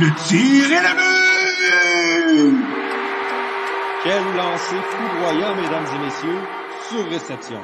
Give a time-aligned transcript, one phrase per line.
[0.00, 2.64] Le tir est le but!
[4.04, 6.40] Quel lancer foudroyant, mesdames et messieurs,
[6.88, 7.60] sur réception.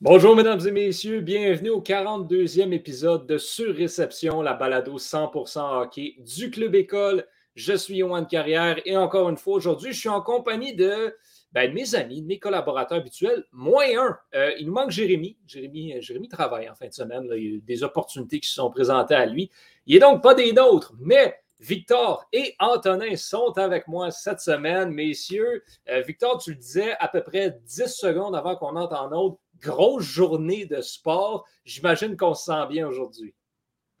[0.00, 6.50] Bonjour, mesdames et messieurs, bienvenue au 42e épisode de Surréception, la balado 100% hockey du
[6.50, 7.26] Club École.
[7.54, 11.14] Je suis Yohan Carrière et encore une fois, aujourd'hui, je suis en compagnie de,
[11.52, 14.18] ben, mes amis, mes collaborateurs habituels, moins un.
[14.34, 15.38] Euh, il nous manque Jérémy.
[15.46, 17.26] Jérémy, euh, Jérémy travaille en fin de semaine.
[17.34, 19.50] Il y a des opportunités qui se sont présentées à lui.
[19.86, 24.90] Il n'est donc pas des nôtres, mais Victor et Antonin sont avec moi cette semaine.
[24.90, 29.10] Messieurs, euh, Victor, tu le disais à peu près 10 secondes avant qu'on entre en
[29.12, 29.38] autre.
[29.60, 31.44] Grosse journée de sport.
[31.64, 33.34] J'imagine qu'on se sent bien aujourd'hui.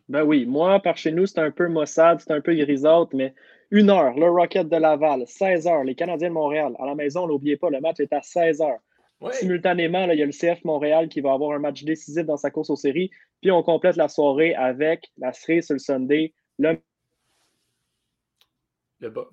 [0.08, 3.34] Ben oui, moi, par chez nous, c'est un peu maussade, c'est un peu grisâtre, mais
[3.70, 6.74] une heure, le Rocket de Laval, 16 heures, les Canadiens de Montréal.
[6.78, 8.78] À la maison, n'oubliez pas, le match est à 16 heures.
[9.20, 9.30] Oui.
[9.34, 12.36] Simultanément, là, il y a le CF Montréal qui va avoir un match décisif dans
[12.36, 13.10] sa course aux séries.
[13.42, 16.32] Puis on complète la soirée avec la série sur le Sunday.
[16.58, 16.78] Le...
[19.00, 19.28] Le bas.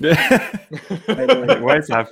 [1.62, 2.06] ouais, ça a,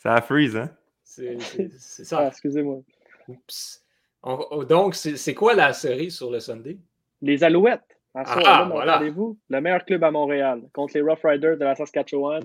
[0.00, 0.70] ça freeze, hein?
[1.04, 1.36] C'est
[1.78, 2.28] c'est Ah, ça.
[2.28, 2.80] excusez-moi.
[3.28, 3.84] Oups.
[4.22, 6.78] On- on- donc, c'est c'est quoi la série sur le Sunday?
[7.20, 7.98] Les Alouettes.
[8.14, 8.94] À Ah, ce voilà.
[8.96, 9.38] m'entendez-vous?
[9.48, 12.42] Le meilleur club à Montréal contre les Rough Riders de la Saskatchewan.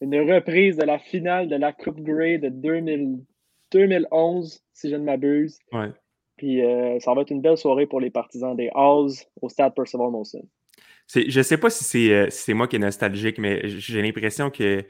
[0.00, 3.18] Une reprise de la finale de la Coupe Grey de 2000
[3.72, 5.58] 2011, si je ne m'abuse.
[5.72, 5.90] Ouais.
[6.36, 9.10] Puis euh, ça va être une belle soirée pour les partisans des Halls
[9.40, 10.42] au stade Percival Molson.
[11.14, 14.50] Je sais pas si c'est euh, si c'est moi qui est nostalgique, mais j'ai l'impression
[14.50, 14.84] que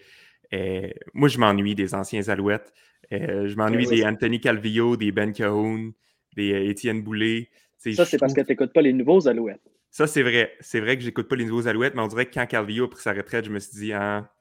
[0.52, 2.72] euh, moi, je m'ennuie des anciens Alouettes.
[3.12, 3.96] Euh, je m'ennuie Oui.
[3.98, 5.92] des Anthony Calvillo, des Ben Cahoon,
[6.36, 7.48] des euh, Étienne Boulay.
[7.78, 9.60] Ça, c'est parce que tu n'écoutes pas les nouveaux Alouettes.
[9.90, 10.52] Ça, c'est vrai.
[10.60, 12.90] C'est vrai que j'écoute pas les nouveaux Alouettes, mais on dirait que quand Calvillo a
[12.90, 14.32] pris sa retraite, je me suis dit, ah,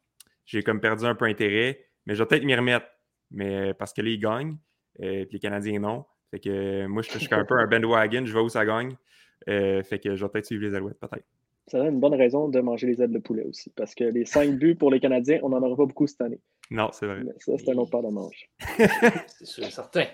[0.46, 2.86] j'ai comme perdu un peu intérêt, mais je vais peut-être m'y remettre.
[3.32, 4.58] Mais euh, parce que là, ils gagnent,
[5.02, 6.06] euh, puis les Canadiens non.
[6.32, 8.96] Fait que euh, moi, je suis un peu un bandwagon, je vais où ça gagne.
[9.48, 11.26] Euh, fait que je vais peut-être suivre les Alouettes, peut-être.
[11.68, 13.72] Ça donne une bonne raison de manger les ailes de poulet aussi.
[13.76, 16.40] Parce que les cinq buts pour les Canadiens, on n'en aura pas beaucoup cette année.
[16.72, 17.22] Non, c'est vrai.
[17.24, 18.50] Mais ça, c'est un autre part de manche.
[19.28, 20.06] C'est sûr et certain.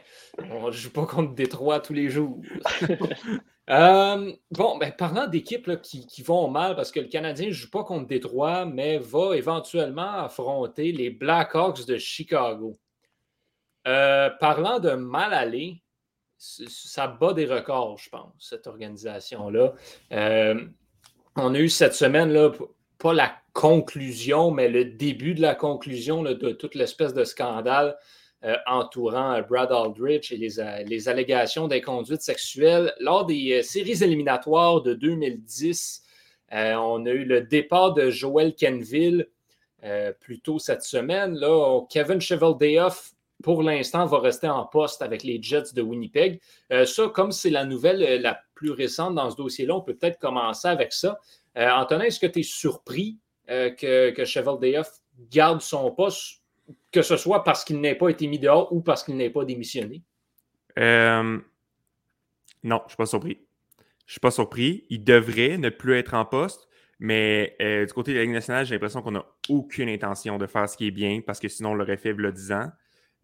[0.50, 2.42] On ne joue pas contre Détroit tous les jours.
[3.70, 7.84] Euh, bon, ben, parlant d'équipes qui, vont mal, parce que le Canadien ne joue pas
[7.84, 12.78] contre Détroit, mais va éventuellement affronter les Blackhawks de Chicago.
[13.88, 15.82] Euh, parlant de mal aller,
[16.38, 19.74] ça bat des records, je pense, cette organisation-là.
[20.12, 20.66] Euh,
[21.36, 22.52] on a eu cette semaine, là,
[23.00, 27.98] pas la conclusion, mais le début de la conclusion de toute l'espèce de scandale
[28.68, 32.94] entourant euh, Brad Aldrich et les, euh, les allégations d'inconduite sexuelle.
[33.00, 36.04] Lors des euh, séries éliminatoires de 2010,
[36.54, 39.28] euh, on a eu le départ de Joel Kenville
[39.84, 41.36] euh, plus tôt cette semaine.
[41.36, 43.12] Là, Kevin Cheveldayoff,
[43.44, 46.40] pour l'instant, va rester en poste avec les Jets de Winnipeg.
[46.72, 49.96] Euh, ça, comme c'est la nouvelle euh, la plus récente dans ce dossier-là, on peut
[49.96, 51.20] peut-être commencer avec ça.
[51.58, 53.18] Euh, Antonin, est-ce que tu es surpris
[53.50, 54.24] euh, que, que
[55.32, 56.42] garde son poste,
[56.92, 59.46] que ce soit parce qu'il n'ait pas été mis dehors ou parce qu'il n'ait pas
[59.46, 60.02] démissionné?
[60.80, 61.40] Euh,
[62.64, 63.40] Non, je suis pas surpris.
[64.06, 64.86] Je suis pas surpris.
[64.90, 66.68] Il devrait ne plus être en poste,
[67.00, 70.48] mais euh, du côté de la Ligue nationale, j'ai l'impression qu'on n'a aucune intention de
[70.48, 72.72] faire ce qui est bien parce que sinon on l'aurait fait a 10 ans.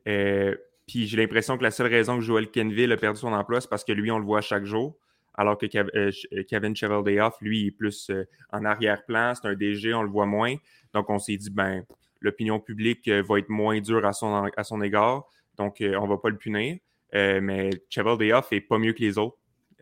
[0.08, 0.56] Euh,
[0.88, 3.70] Puis j'ai l'impression que la seule raison que Joel Kenville a perdu son emploi, c'est
[3.70, 4.98] parce que lui, on le voit chaque jour.
[5.34, 8.12] Alors que Kevin Cheveldayoff, lui, est plus
[8.52, 9.34] en arrière-plan.
[9.34, 10.56] C'est un DG, on le voit moins.
[10.94, 11.86] Donc on s'est dit, ben,
[12.22, 15.26] l'opinion publique euh, va être moins dure à son, à son égard.
[15.58, 16.78] Donc euh, on va pas le punir.
[17.14, 19.38] Euh, mais Cheveldayoff est pas mieux que les autres.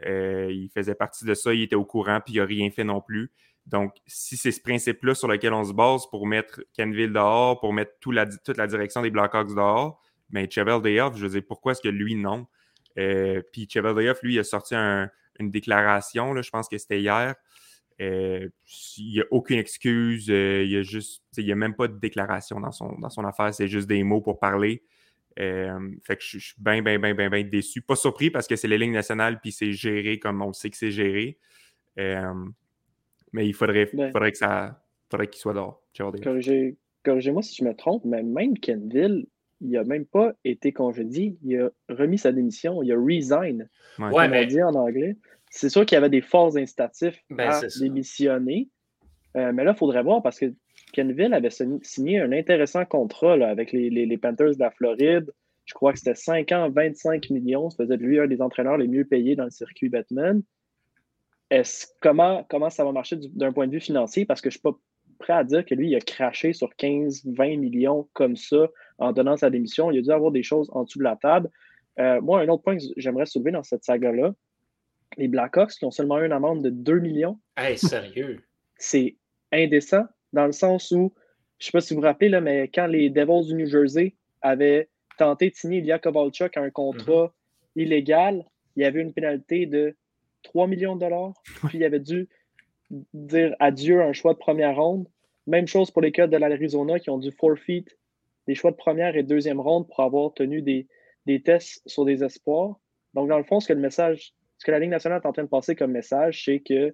[0.05, 3.01] Il faisait partie de ça, il était au courant, puis il n'a rien fait non
[3.01, 3.31] plus.
[3.65, 7.73] Donc, si c'est ce principe-là sur lequel on se base pour mettre Kenville dehors, pour
[7.73, 11.89] mettre toute la direction des Blackhawks dehors, mais Cheveldayoff, je veux dire, pourquoi est-ce que
[11.89, 12.47] lui, non?
[12.95, 17.35] Puis Cheveldayoff, lui, il a sorti un- une déclaration, je pense que c'était hier.
[18.01, 18.47] Euh,
[18.97, 21.87] il n'y a aucune excuse, euh, il y a juste, il n'y a même pas
[21.89, 24.83] de déclaration dans son, dans son affaire, c'est juste des mots pour parler.
[25.39, 27.81] Euh, fait que je suis bien, bien, bien, bien, bien déçu.
[27.81, 30.69] Pas surpris parce que c'est les lignes nationales puis c'est géré comme on le sait
[30.69, 31.37] que c'est géré.
[31.97, 32.33] Euh,
[33.33, 34.11] mais il faudrait, Ben.
[34.11, 35.81] faudrait que ça faudrait qu'il soit dehors.
[35.97, 39.27] Corrigez- Corrigez-moi si je me trompe, mais même Kenville,
[39.61, 41.37] il n'a même pas été congédié.
[41.43, 42.81] Il a remis sa démission.
[42.83, 44.05] Il a resign, Ouais.
[44.07, 45.15] Ouais, comme mais- on dit en anglais.
[45.49, 48.69] C'est sûr qu'il y avait des forts incitatifs Ben, à démissionner.
[49.37, 50.53] Euh, mais là, il faudrait voir parce que
[50.93, 54.71] Kenville avait sign- signé un intéressant contrat là, avec les, les- les Panthers de la
[54.71, 55.31] Floride.
[55.65, 57.69] Je crois que c'était 5 ans, 25 millions.
[57.69, 60.41] Ça faisait de lui un des entraîneurs les mieux payés dans le circuit Batman.
[61.49, 64.25] Est-ce, comment, comment ça va marcher du- d'un point de vue financier?
[64.25, 64.77] Parce que je ne suis pas
[65.19, 68.67] prêt à dire que lui, il a craché sur 15, 20 millions comme ça
[68.99, 69.91] en donnant sa démission.
[69.91, 71.49] Il a dû avoir des choses en dessous de la table.
[71.99, 74.33] Euh, moi, un autre point que j'aimerais soulever dans cette saga-là,
[75.17, 77.39] Les Blackhawks qui ont seulement eu une amende de 2 millions.
[77.57, 78.41] Hey, sérieux?
[78.77, 79.17] C'est
[79.51, 81.13] indécent dans le sens où,
[81.57, 83.67] je ne sais pas si vous vous rappelez, là, mais quand les Devils du New
[83.67, 87.33] Jersey avaient tenté de signer Ilya Kovalchuk à un contrat
[87.75, 88.45] illégal,
[88.75, 89.95] il y avait une pénalité de
[90.43, 91.33] 3 millions de dollars.
[91.67, 92.29] Puis il avait dû
[93.13, 95.07] dire adieu à un choix de première ronde.
[95.47, 97.85] Même chose pour les cas de l'Arizona qui ont dû forfeit
[98.47, 100.87] des choix de première et deuxième ronde pour avoir tenu des,
[101.25, 102.79] des tests sur des espoirs.
[103.13, 105.31] Donc, dans le fond, ce que le message, ce que la Ligue nationale est en
[105.31, 106.93] train de passer comme message, c'est que,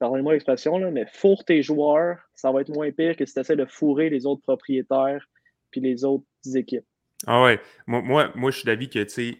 [0.00, 3.56] pardonnez-moi l'expression, mais fourre tes joueurs, ça va être moins pire que si tu essaies
[3.56, 5.24] de fourrer les autres propriétaires
[5.70, 6.84] puis les autres équipes.
[7.26, 7.60] Ah ouais.
[7.86, 9.38] Moi, moi, moi je suis d'avis que, tu sais,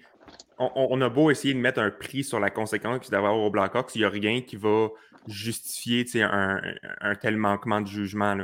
[0.59, 3.95] on, a beau essayer de mettre un prix sur la conséquence qu'il d'avoir au Blackhawks,
[3.97, 4.89] il n'y a rien qui va
[5.27, 6.61] justifier un,
[7.01, 8.39] un, tel manquement de jugement.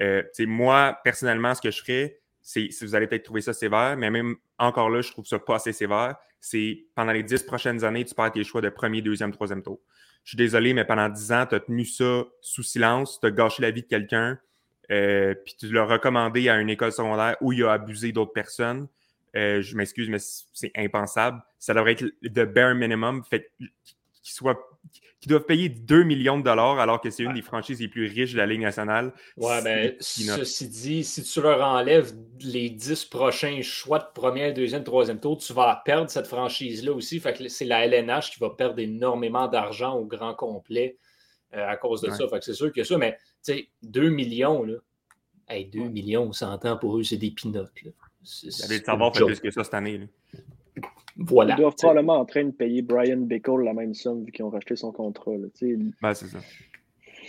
[0.00, 3.96] Euh, moi, personnellement, ce que je ferais, c'est, si vous allez peut-être trouver ça sévère,
[3.96, 6.14] mais même encore là, je trouve ça pas assez sévère,
[6.48, 9.80] c'est pendant les dix prochaines années, tu perds tes choix de premier, deuxième, troisième tour.
[10.22, 13.32] Je suis désolé, mais pendant dix ans, tu as tenu ça sous silence, tu as
[13.32, 14.38] gâché la vie de quelqu'un,
[14.92, 18.86] euh, puis tu l'as recommandé à une école secondaire où il a abusé d'autres personnes.
[19.34, 21.42] Euh, je m'excuse, mais c'est impensable.
[21.58, 23.70] Ça devrait être le bare minimum, fait qu'ils
[24.22, 24.75] soit
[25.20, 28.06] qui doivent payer 2 millions de dollars alors que c'est une des franchises les plus
[28.06, 29.12] riches de la Ligue nationale.
[29.36, 34.84] Ouais, ben, ceci dit, si tu leur enlèves les 10 prochains choix de première, deuxième,
[34.84, 37.18] troisième tour, tu vas perdre cette franchise-là aussi.
[37.18, 40.96] Fait que c'est la LNH qui va perdre énormément d'argent au grand complet
[41.54, 42.28] euh, à cause de ça.
[42.28, 44.74] Fait que c'est sûr que ça, mais tu sais, 2 millions, là.
[45.48, 47.70] 2 millions, on s'entend pour eux, c'est des pinottes.
[48.64, 50.08] Allez savoir faire plus que ça cette année.
[51.18, 51.54] Voilà.
[51.54, 54.50] Ils doivent probablement en train de payer Brian Bickle la même somme vu qu'ils ont
[54.50, 55.32] racheté son contrat.
[55.32, 56.38] ben, c'est ça.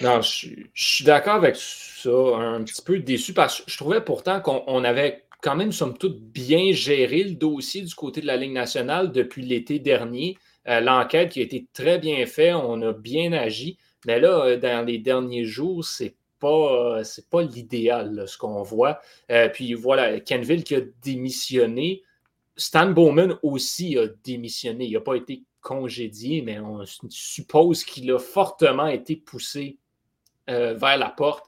[0.02, 4.42] Non, je, suis d'accord avec ça, un petit peu déçu parce que je trouvais pourtant
[4.42, 8.52] qu'on avait quand même, somme toute, bien géré le dossier du côté de la Ligue
[8.52, 10.38] nationale depuis l'été dernier.
[10.68, 13.78] Euh, l'enquête qui a été très bien faite, on a bien agi.
[14.06, 19.00] Mais là, euh, dans les derniers jours, c'est pas, c'est pas l'idéal, ce qu'on voit.
[19.32, 22.04] Euh, puis voilà, Kenville qui a démissionné.
[22.58, 24.86] Stan Bowman aussi a démissionné.
[24.86, 29.78] Il n'a pas été congédié, mais on suppose qu'il a fortement été poussé
[30.50, 31.46] euh, vers la porte.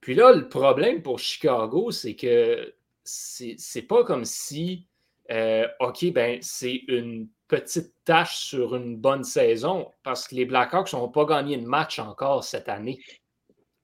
[0.00, 2.74] Puis là, le problème pour Chicago, c'est que
[3.04, 4.86] c'est pas comme si,
[5.30, 10.92] euh, OK, ben c'est une petite tâche sur une bonne saison, parce que les Blackhawks
[10.92, 13.00] n'ont pas gagné de match encore cette année.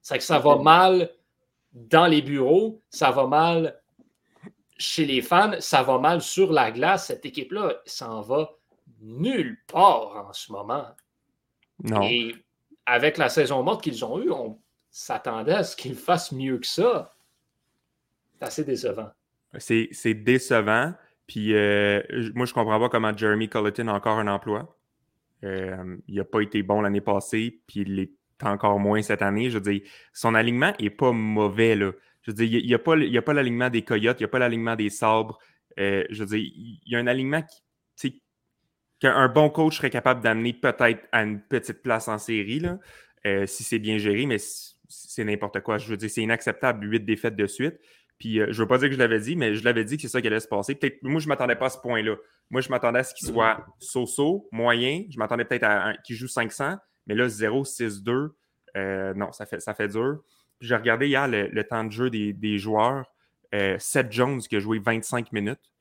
[0.02, 1.10] C'est que ça va mal
[1.72, 3.79] dans les bureaux, ça va mal
[4.80, 7.06] chez les fans, ça va mal sur la glace.
[7.06, 8.50] Cette équipe-là s'en va
[9.00, 10.86] nulle part en ce moment.
[11.82, 12.02] Non.
[12.02, 12.34] Et
[12.86, 14.58] avec la saison morte qu'ils ont eue, on
[14.90, 17.14] s'attendait à ce qu'ils fassent mieux que ça.
[18.38, 19.10] C'est assez décevant.
[19.58, 20.94] C'est décevant.
[21.26, 22.02] Puis euh,
[22.34, 24.76] moi, je comprends pas comment Jeremy Colleton a encore un emploi.
[25.44, 28.12] Euh, il n'a pas été bon l'année passée, puis il est
[28.42, 29.50] encore moins cette année.
[29.50, 29.82] Je veux dire,
[30.12, 31.76] son alignement n'est pas mauvais.
[31.76, 31.92] Là.
[32.22, 34.38] Je veux dire, il n'y a, a, pas l'alignement des Coyotes, il n'y a pas
[34.38, 35.38] l'alignement des Sabres.
[35.78, 38.22] Euh, je veux dire, il y a un alignement qui,
[39.00, 42.78] qu'un bon coach serait capable d'amener peut-être à une petite place en série, là,
[43.26, 44.36] euh, si c'est bien géré, mais
[44.88, 45.78] c'est n'importe quoi.
[45.78, 47.78] Je veux dire, c'est inacceptable, huit défaites de suite.
[48.18, 49.96] Puis euh, je ne veux pas dire que je l'avais dit, mais je l'avais dit
[49.96, 50.74] que c'est ça qui allait se passer.
[50.74, 52.16] Peut-être, moi, je ne m'attendais pas à ce point-là.
[52.50, 55.04] Moi, je m'attendais à ce qu'il soit so-so, moyen.
[55.08, 58.34] Je m'attendais peut-être à qu'il joue 500, mais là, 0, 6, 2,
[59.14, 60.22] non, ça fait, ça fait dur.
[60.60, 63.06] J'ai regardé hier le, temps de jeu des, joueurs.
[63.54, 65.72] Euh, Seth Jones qui a joué 25 minutes.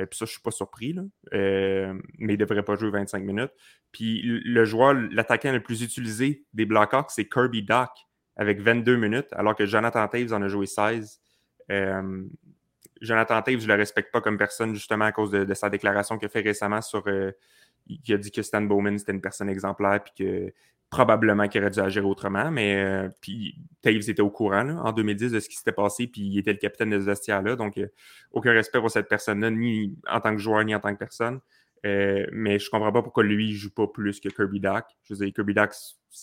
[0.00, 1.02] Euh, puis ça, je ne suis pas surpris, là.
[1.34, 3.50] Euh, mais il ne devrait pas jouer 25 minutes.
[3.90, 7.90] Puis le joueur, l'attaquant le plus utilisé des Blackhawks, c'est Kirby Dock
[8.36, 11.20] avec 22 minutes, alors que Jonathan Taves en a joué 16.
[13.00, 16.16] Jonathan Taves, je ne le respecte pas comme personne, justement à cause de, sa déclaration
[16.18, 17.04] qu'il a fait récemment sur.
[17.88, 20.52] il a dit que Stan Bowman, c'était une personne exemplaire, puis que
[20.90, 25.32] probablement qu'il aurait dû agir autrement, mais euh, puis Taves était au courant en 2010
[25.32, 27.88] de ce qui s'était passé, puis il était le capitaine de ce vestiaire-là, donc euh,
[28.32, 31.40] aucun respect pour cette personne-là, ni en tant que joueur, ni en tant que personne.
[31.86, 34.84] Euh, mais je comprends pas pourquoi lui ne joue pas plus que Kirby Duck.
[35.04, 35.70] Je veux dire, Kirby Duck,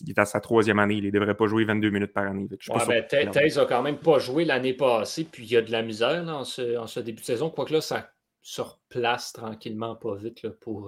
[0.01, 2.47] il est à sa troisième année, il ne devrait pas jouer 22 minutes par année.
[2.69, 5.71] Ouais, ben, Taves a quand même pas joué l'année passée, puis il y a de
[5.71, 8.09] la misère en, ce, début de saison, quoique là, ça
[8.41, 10.87] se replace tranquillement, pas vite pour,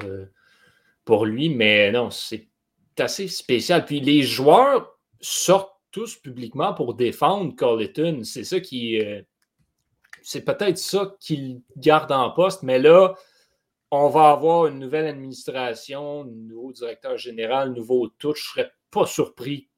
[1.06, 2.48] pour lui, mais non, c'est
[3.00, 3.86] assez spécial.
[3.86, 8.22] Puis les joueurs sortent tous publiquement pour défendre Colleton.
[8.24, 9.02] C'est ça qui.
[9.02, 9.22] Euh,
[10.22, 13.16] c'est peut-être ça qu'ils gardent en poste, mais là,
[13.92, 18.34] on va avoir une nouvelle administration, nouveau directeur général, nouveau tout.
[18.36, 19.70] Je ne serais pas surpris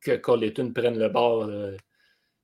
[0.00, 1.76] que Colleton prenne le bord euh,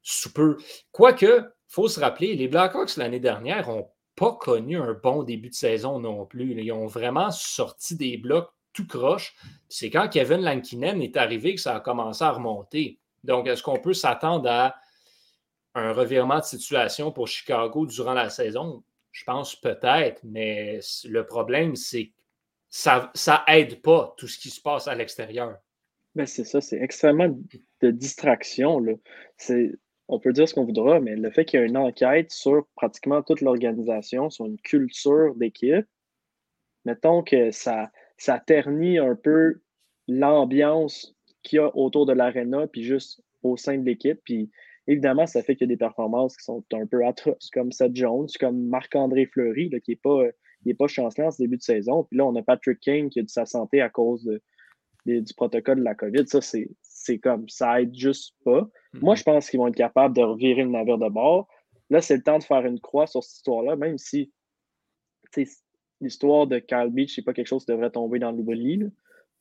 [0.02, 0.56] sous peu.
[0.90, 5.48] Quoique, il faut se rappeler, les Blackhawks l'année dernière n'ont pas connu un bon début
[5.48, 6.60] de saison non plus.
[6.60, 9.34] Ils ont vraiment sorti des blocs tout croche.
[9.68, 12.98] C'est quand Kevin Lankinen est arrivé que ça a commencé à remonter.
[13.24, 14.76] Donc, est-ce qu'on peut s'attendre à
[15.74, 18.82] un revirement de situation pour Chicago durant la saison?
[19.10, 22.12] Je pense peut-être, mais le problème, c'est que
[22.70, 25.58] ça, ça aide pas tout ce qui se passe à l'extérieur.
[26.14, 27.28] Mais c'est ça, c'est extrêmement
[27.80, 28.78] de distraction.
[28.80, 28.94] Là.
[30.08, 32.66] On peut dire ce qu'on voudra, mais le fait qu'il y ait une enquête sur
[32.74, 35.86] pratiquement toute l'organisation, sur une culture d'équipe,
[36.84, 37.90] mettons que ça,
[38.22, 39.60] ça ternit un peu
[40.06, 44.20] l'ambiance qu'il y a autour de l'aréna, puis juste au sein de l'équipe.
[44.24, 44.48] Puis
[44.86, 47.96] évidemment, ça fait qu'il y a des performances qui sont un peu atroces, comme Seth
[47.96, 50.26] Jones, comme Marc-André Fleury, qui n'est pas,
[50.78, 52.04] pas chancelant en ce début de saison.
[52.04, 54.30] Puis là, on a Patrick King qui a dû sa santé à cause
[55.04, 56.28] du protocole de la COVID.
[56.28, 58.70] Ça, c'est comme ça aide juste pas.
[58.92, 59.18] Moi, mm-hmm.
[59.18, 61.48] je pense qu'ils vont être capables de revirer le navire de bord.
[61.90, 64.32] Là, c'est le temps de faire une croix sur cette histoire-là, même si
[66.02, 68.90] l'histoire de Kyle Beach, c'est pas quelque chose qui devrait tomber dans l'oubli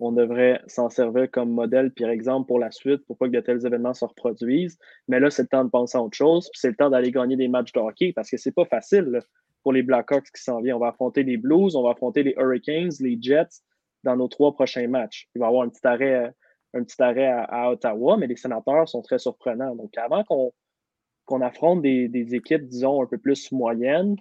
[0.01, 3.39] on devrait s'en servir comme modèle, par exemple, pour la suite, pour pas que de
[3.39, 4.79] tels événements se reproduisent.
[5.07, 7.11] Mais là, c'est le temps de penser à autre chose, puis c'est le temps d'aller
[7.11, 9.19] gagner des matchs de hockey parce que c'est pas facile
[9.61, 10.75] pour les Blackhawks qui s'en viennent.
[10.75, 13.61] On va affronter les Blues, on va affronter les Hurricanes, les Jets
[14.03, 15.29] dans nos trois prochains matchs.
[15.35, 16.33] Il va y avoir un petit arrêt,
[16.73, 19.75] un petit arrêt à, Ottawa, mais les sénateurs sont très surprenants.
[19.75, 24.15] Donc, avant qu'on affronte des, des, équipes, disons, un peu plus moyennes,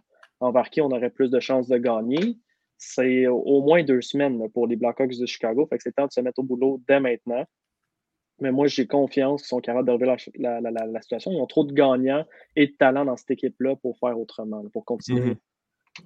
[0.70, 2.38] qui on aurait plus de chances de gagner,
[2.78, 5.66] c'est au moins deux semaines pour les Blackhawks de Chicago.
[5.66, 7.44] Fait que c'est temps de se mettre au boulot dès maintenant.
[8.40, 11.30] Mais moi, j'ai confiance qu'ils sont capables de relever la, situation.
[11.30, 12.24] Ils ont trop de gagnants
[12.56, 15.49] et de talent dans cette équipe-là pour faire autrement, pour continuer mm-hmm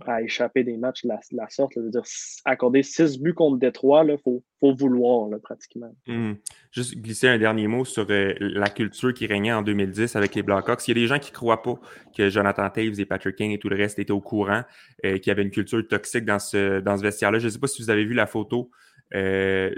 [0.07, 1.73] à échapper des matchs de la, sorte.
[1.77, 2.03] Je veux dire,
[2.45, 5.95] accorder six buts contre Détroit, il faut, vouloir pratiquement.
[6.07, 6.35] Hmm.
[6.71, 10.43] Juste glisser un dernier mot sur euh, la culture qui régnait en 2010 avec les
[10.43, 10.89] Blackhawks.
[10.89, 11.79] Il y a des gens qui ne croient pas
[12.17, 14.63] que Jonathan Taves et Patrick King et tout le reste étaient au courant
[15.05, 17.39] euh, qu'il y avait une culture toxique dans ce, dans ce vestiaire-là.
[17.39, 18.71] Je ne sais pas si vous avez vu la photo
[19.15, 19.71] euh,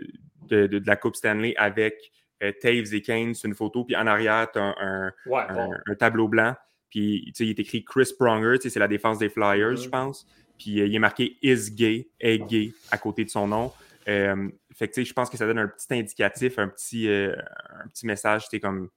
[0.49, 2.13] de, la Coupe Stanley avec
[2.61, 3.35] Taves et Kane.
[3.35, 6.55] C'est une photo, puis en arrière, tu as un tableau blanc.
[6.97, 10.27] Puis, il est écrit Chris Pronger, c'est la défense des Flyers, je pense.
[10.57, 13.71] Puis, euh, il est marqué is gay, est gay à côté de son nom.
[14.09, 17.37] Euh, fait que, je pense que ça donne un petit indicatif, un petit, euh,
[17.85, 18.47] un petit message.
[18.51, 18.89] C'est comme,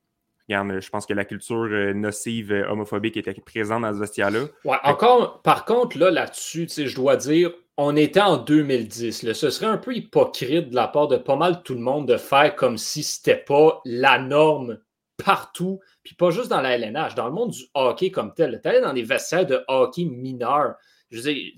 [0.48, 4.46] regarde, je pense que la culture nocive homophobique était présente dans ce vestiaire-là.
[4.63, 9.34] Ouais, encore, par contre, là, là-dessus, je dois dire, on était en 2010.
[9.34, 12.15] Ce serait un peu hypocrite de la part de pas mal tout le monde de
[12.15, 14.77] faire comme si c'était pas la norme
[15.23, 18.59] partout, puis pas juste dans la LNH, dans le monde du hockey comme tel.
[18.61, 20.75] Tu allais dans les vestiaires de hockey mineurs.
[21.11, 21.53] Je veux dire,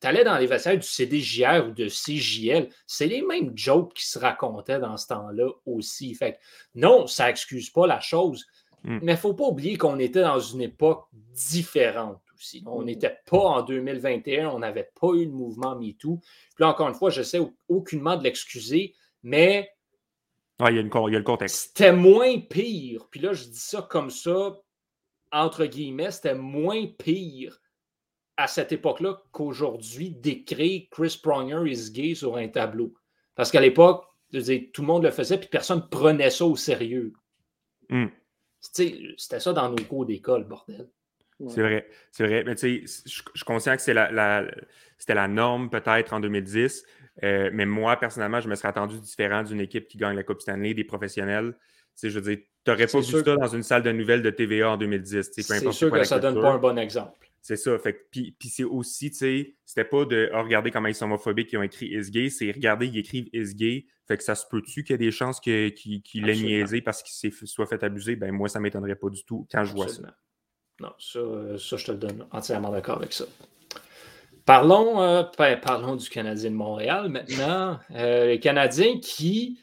[0.00, 4.06] tu allais dans les vestiaires du CDJR ou de CJL, c'est les mêmes jokes qui
[4.06, 6.14] se racontaient dans ce temps-là aussi.
[6.14, 6.38] Fait
[6.74, 8.46] non, ça n'excuse pas la chose,
[8.84, 8.98] hmm.
[9.02, 12.62] mais il ne faut pas oublier qu'on était dans une époque différente aussi.
[12.66, 16.20] On n'était pas en 2021, on n'avait pas eu le mouvement MeToo.
[16.20, 18.94] Puis là, encore une fois, je sais aucunement de l'excuser,
[19.24, 19.68] mais
[20.60, 21.68] il, y a le contexte.
[21.68, 23.06] C'était moins pire.
[23.10, 24.56] Puis là, je dis ça comme ça,
[25.30, 27.60] entre guillemets, c'était moins pire
[28.36, 32.94] à cette époque-là qu'aujourd'hui d'écrire Chris Pronger is gay sur un tableau.
[33.34, 37.12] Parce qu'à l'époque, tout le monde le faisait, puis personne ne prenait ça au sérieux.
[37.88, 38.06] Hmm.
[38.60, 40.88] C'était ça dans nos cours d'école, bordel.
[41.48, 42.42] C'est vrai, c'est vrai.
[42.44, 44.44] Mais tu sais, je suis conscient que c'était la,
[44.98, 46.84] c'était la norme peut-être en 2010.
[47.24, 50.40] Euh, mais moi, personnellement, je me serais attendu différent d'une équipe qui gagne la Coupe
[50.40, 51.54] Stanley, des professionnels.
[52.02, 54.70] je veux dire, tu n'aurais pas vu ça dans une salle de nouvelles de TVA
[54.70, 55.30] en 2010.
[55.32, 57.28] C'est sûr que ça ne donne pas un bon exemple.
[57.40, 57.78] C'est ça.
[57.78, 61.48] Fait, puis, c'est aussi, tu sais, c'était pas de oh, regarder comment ils sont homophobiques
[61.48, 63.86] qui ont écrit is gay, c'est regarder, ils écrivent is gay.
[64.06, 67.02] Fait que ça se peut-tu qu'il y ait des chances qu'il qu l'ait niaisé parce
[67.02, 68.16] qu'il soit fait abuser?
[68.16, 70.02] Ben moi, ça ne m'étonnerait pas du tout quand je vois ça.
[70.80, 71.20] Non, ça,
[71.58, 73.24] ça, je te le donne entièrement d'accord avec ça.
[74.48, 77.76] Parlons, euh, ben, parlons du Canadien de Montréal maintenant.
[77.90, 79.58] Euh, les Canadiens qui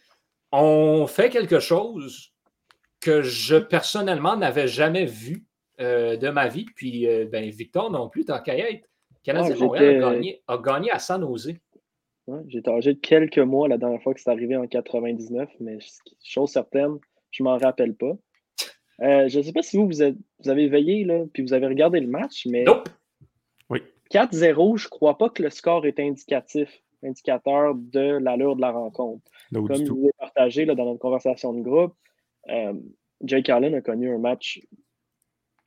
[0.52, 2.32] ont fait quelque chose
[3.02, 5.44] que je personnellement n'avais jamais vu
[5.82, 6.68] euh, de ma vie.
[6.76, 8.88] Puis ben, Victor non plus, tant qu'à être.
[9.10, 10.04] Le Canadien de Montréal
[10.48, 11.56] a gagné, à San Jose.
[12.48, 15.80] J'étais âgé de quelques mois la dernière fois que c'est arrivé en 99, mais
[16.24, 17.00] chose certaine,
[17.32, 18.16] je ne m'en rappelle pas.
[19.00, 22.08] je ne sais pas si vous, vous, avez veillé, là, puis vous avez regardé le
[22.08, 22.66] match, mais.
[22.66, 22.88] Nope.
[24.12, 28.72] 4-0, je ne crois pas que le score est indicatif, indicateur de l'allure de la
[28.72, 29.24] rencontre.
[29.54, 31.96] Comme je vous ai partagé dans notre conversation de groupe,
[32.50, 32.74] euh,
[33.22, 34.62] Jake Allen a connu un match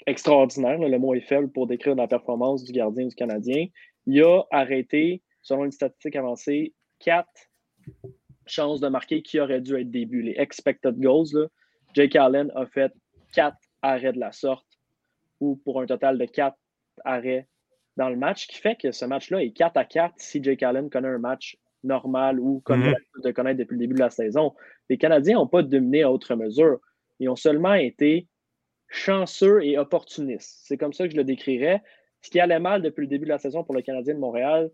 [0.06, 0.78] extraordinaire.
[0.78, 3.66] le mot est faible pour décrire la performance du gardien du Canadien.
[4.06, 7.50] Il a arrêté, selon une statistique avancée, quatre
[8.46, 10.22] chances de marquer qui auraient dû être début.
[10.22, 11.48] Les expected goals,
[11.94, 12.92] Jake Allen a fait
[13.32, 14.66] quatre arrêts de la sorte,
[15.40, 16.58] ou pour un total de quatre
[17.04, 17.46] arrêts
[17.98, 20.88] dans le match, qui fait que ce match-là est 4 à 4 si Jake Allen
[20.88, 24.54] connaît un match normale ou comme on de connaître depuis le début de la saison.
[24.88, 26.78] Les Canadiens n'ont pas dominé à autre mesure.
[27.18, 28.28] Ils ont seulement été
[28.88, 30.60] chanceux et opportunistes.
[30.64, 31.82] C'est comme ça que je le décrirais.
[32.22, 34.70] Ce qui allait mal depuis le début de la saison pour le Canadien de Montréal,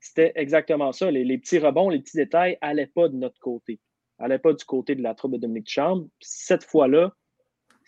[0.00, 1.10] c'était exactement ça.
[1.10, 3.80] Les, les petits rebonds, les petits détails n'allaient pas de notre côté.
[4.18, 6.06] N'allaient pas du côté de la troupe de Dominique Chambre.
[6.20, 7.12] Cette fois-là,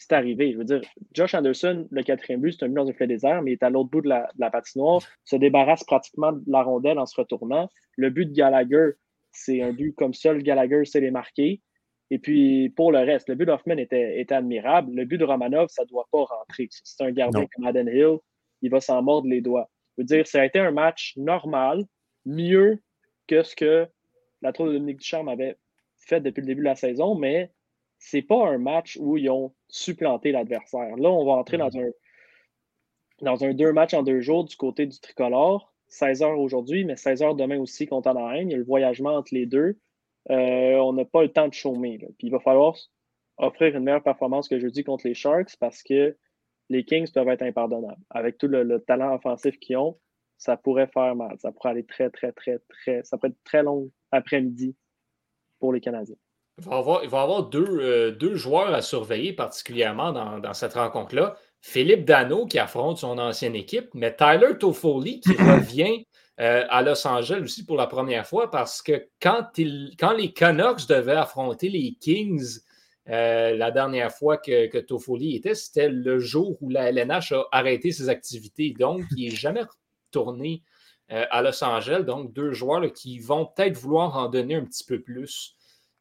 [0.08, 0.52] c'est arrivé.
[0.52, 0.80] Je veux dire,
[1.12, 3.62] Josh Anderson, le quatrième but, c'est un but dans un filet désert, mais il est
[3.62, 7.06] à l'autre bout de la, de la patinoire, se débarrasse pratiquement de la rondelle en
[7.06, 7.68] se retournant.
[7.96, 8.90] Le but de Gallagher,
[9.32, 11.61] c'est un but comme seul Gallagher sait les marquer.
[12.11, 14.92] Et puis, pour le reste, le but d'Hoffman était, était admirable.
[14.94, 16.68] Le but de Romanov, ça ne doit pas rentrer.
[16.70, 17.46] C'est un gardien Non.
[17.54, 18.18] comme Aden Hill,
[18.62, 19.70] il va s'en mordre les doigts.
[19.96, 21.84] Je veux dire, ça a été un match normal,
[22.26, 22.78] mieux
[23.26, 23.87] que ce que
[24.42, 25.56] la troupe de Dominique Ducharme avait
[25.96, 27.50] fait depuis le début de la saison, mais
[28.04, 30.94] c'est pas un match où ils ont supplanté l'adversaire.
[30.96, 31.88] Là, on va entrer dans un
[33.23, 35.73] dans un deux matchs en deux jours du côté du tricolore.
[35.87, 38.49] 16 heures aujourd'hui, mais 16 heures demain aussi contre Anaheim.
[38.49, 39.78] Il y a le voyagement entre les deux.
[40.30, 41.96] Euh, on n'a pas le temps de chômer.
[41.96, 42.08] là.
[42.18, 42.76] Puis il va falloir
[43.38, 46.14] offrir une meilleure performance que jeudi contre les Sharks parce que
[46.68, 48.02] les Kings peuvent être impardonnables.
[48.11, 49.99] Avec tout le, le talent offensif qu'ils ont,
[50.37, 51.38] ça pourrait faire mal.
[51.38, 53.02] Ça pourrait aller très, très, très, très.
[53.04, 54.76] Ça pourrait être très long après-midi
[55.58, 56.16] pour les Canadiens.
[56.58, 60.38] Il va y avoir, il va avoir deux, euh, deux joueurs à surveiller particulièrement dans,
[60.38, 61.37] dans cette rencontre-là.
[61.61, 66.06] Philippe Dano qui affronte son ancienne équipe, mais Tyler Toffoli qui revient
[66.40, 70.32] euh, à Los Angeles aussi pour la première fois parce que quand, il- quand les
[70.32, 72.58] Canucks devaient affronter les Kings
[73.08, 77.44] euh, la dernière fois que, que Toffoli était, c'était le jour où la LNH a
[77.52, 78.75] arrêté ses activités.
[78.78, 79.62] Donc, il n'est jamais
[80.08, 80.62] retourné
[81.12, 82.04] euh, à Los Angeles.
[82.04, 85.53] Donc, deux joueurs là, qui vont peut-être vouloir en donner un petit peu plus.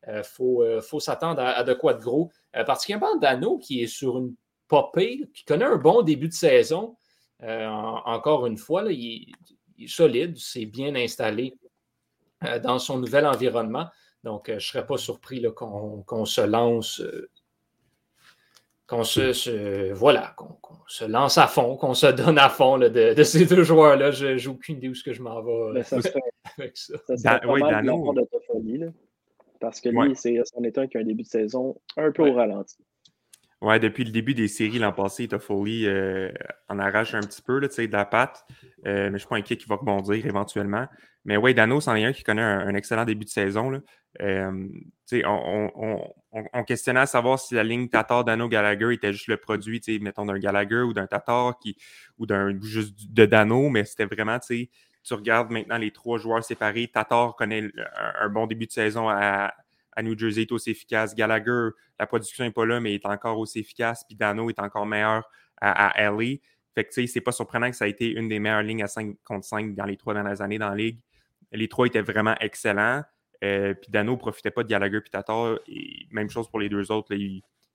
[0.08, 2.32] Il faut, euh, faut s'attendre à, à de quoi de gros.
[2.56, 4.36] Euh, particulièrement Dano qui est sur une
[4.68, 6.96] popée, qui connaît un bon début de saison.
[7.42, 11.58] Euh, en- encore une fois, là, il, est, il est solide, c'est bien installé
[12.46, 13.88] euh, dans son nouvel environnement.
[14.24, 17.00] Donc, euh, je ne serais pas surpris là, qu'on qu'on se lance.
[17.02, 17.30] euh,
[18.88, 22.76] qu'on se, se- voilà, qu'on qu'on se lance à fond, qu'on se donne à fond
[22.76, 24.12] là, de, de ces deux joueurs-là.
[24.12, 26.20] Je n'ai aucune idée où ce que je m'en vais euh, ça serait,
[26.58, 26.94] avec ça.
[27.08, 28.04] ça serait Dan- pas oui, mal de la Dano.
[28.04, 28.88] part de Toffoli, là.
[29.64, 30.14] Parce que lui, Ouais.
[30.14, 32.32] c'est c'en est un qui a un début de saison un peu Ouais.
[32.32, 32.76] au ralenti.
[33.62, 36.30] Ouais, depuis le début des séries l'an passé, Toffoli euh,
[36.68, 38.44] en arrache un petit peu là, de la patte.
[38.86, 40.86] Euh, mais je suis pas inquiet qu'il va rebondir éventuellement.
[41.24, 43.70] Mais ouais, Dano, c'en est un qui connaît un, un excellent début de saison.
[43.70, 43.80] Là.
[44.22, 44.68] Euh,
[45.08, 48.94] tu sais, on, on- on- on questionnait à savoir si la ligne Tatar, Dano, Gallagher
[48.94, 51.78] était juste le produit, tu sais, mettons, d'un Gallagher ou d'un Tatar qui,
[52.18, 54.40] ou d'un juste de Dano, mais c'était vraiment,
[55.04, 56.88] tu regardes maintenant les trois joueurs séparés.
[56.88, 57.70] Tatar connaît
[58.20, 59.54] un, bon début de saison à,
[60.02, 61.14] New Jersey, est aussi efficace.
[61.14, 64.04] Gallagher, la production n'est pas là, mais est encore aussi efficace.
[64.06, 65.30] Puis Dano est encore meilleur
[65.62, 66.38] à, à LA.
[66.74, 68.84] Fait que, tu sais, c'est pas surprenant que ça a été une des meilleures lignes
[68.84, 71.00] à 5 contre 5 dans les trois dernières années dans la ligue.
[71.52, 73.04] Les trois étaient vraiment excellents.
[73.44, 75.60] Euh, puis Dano ne profitait pas de Gallagher puis Tatar.
[76.12, 77.14] Même chose pour les deux autres.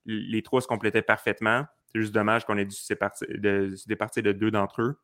[0.06, 1.64] les trois se complétaient parfaitement.
[1.92, 4.98] C'est juste dommage qu'on ait dû se, se départir de deux d'entre eux.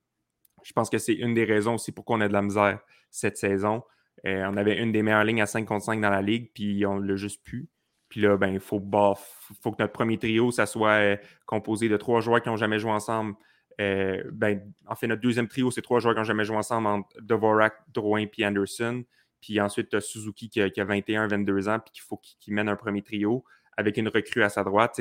[0.64, 3.36] Je pense que c'est une des raisons aussi pourquoi on a de la misère cette
[3.36, 3.82] saison.
[4.26, 6.84] Euh, on avait une des meilleures lignes à 5 contre 5 dans la ligue, puis
[6.86, 7.68] on l'a juste pu.
[8.08, 9.14] Puis là, ben, il faut, bah,
[9.60, 12.78] faut que notre premier trio, ça soit euh, composé de trois joueurs qui n'ont jamais
[12.78, 13.34] joué ensemble.
[13.80, 16.86] Euh, ben, en fait, notre deuxième trio, c'est trois joueurs qui n'ont jamais joué ensemble
[16.86, 19.04] entre Dvorak, Drouin puis Anderson.
[19.40, 22.16] Puis ensuite, tu as Suzuki qui a, qui a 21, 22 ans, puis qu'il faut
[22.16, 23.44] qu'il mène un premier trio
[23.76, 24.98] avec une recrue à sa droite.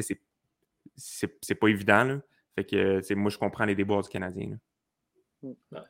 [0.98, 2.20] C'est- pas évident.
[2.56, 4.58] Fait que, moi, je comprends les déboires du Canadien.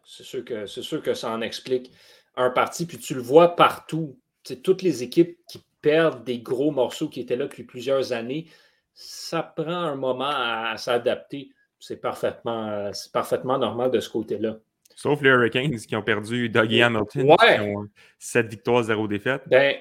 [0.05, 1.91] C'est sûr, que, c'est sûr que ça en explique
[2.35, 2.85] un parti.
[2.85, 4.19] Puis tu le vois partout.
[4.63, 8.47] Toutes les équipes qui perdent des gros morceaux qui étaient là depuis plusieurs années.
[8.93, 11.49] Ça prend un moment à, à s'adapter.
[11.79, 14.57] C'est parfaitement, c'est parfaitement normal de ce côté-là.
[14.95, 17.29] Sauf les Hurricanes qui ont perdu Dougie Hamilton.
[17.31, 17.55] Ouais.
[17.55, 17.87] Qui ont
[18.19, 19.41] 7 victoires, 0 défaites.
[19.47, 19.75] Ben,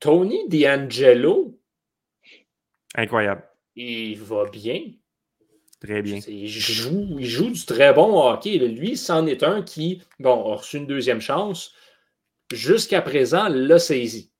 [0.00, 1.58] Tony D'Angelo,
[2.94, 3.42] Incroyable.
[3.74, 4.80] il va bien.
[5.80, 6.20] Très bien.
[6.20, 8.58] C'est- Il joue, il joue du très bon hockey.
[8.58, 11.74] Lui, c'en est un qui, bon, a reçu une deuxième chance.
[12.52, 14.30] Jusqu'à présent, l'a saisi.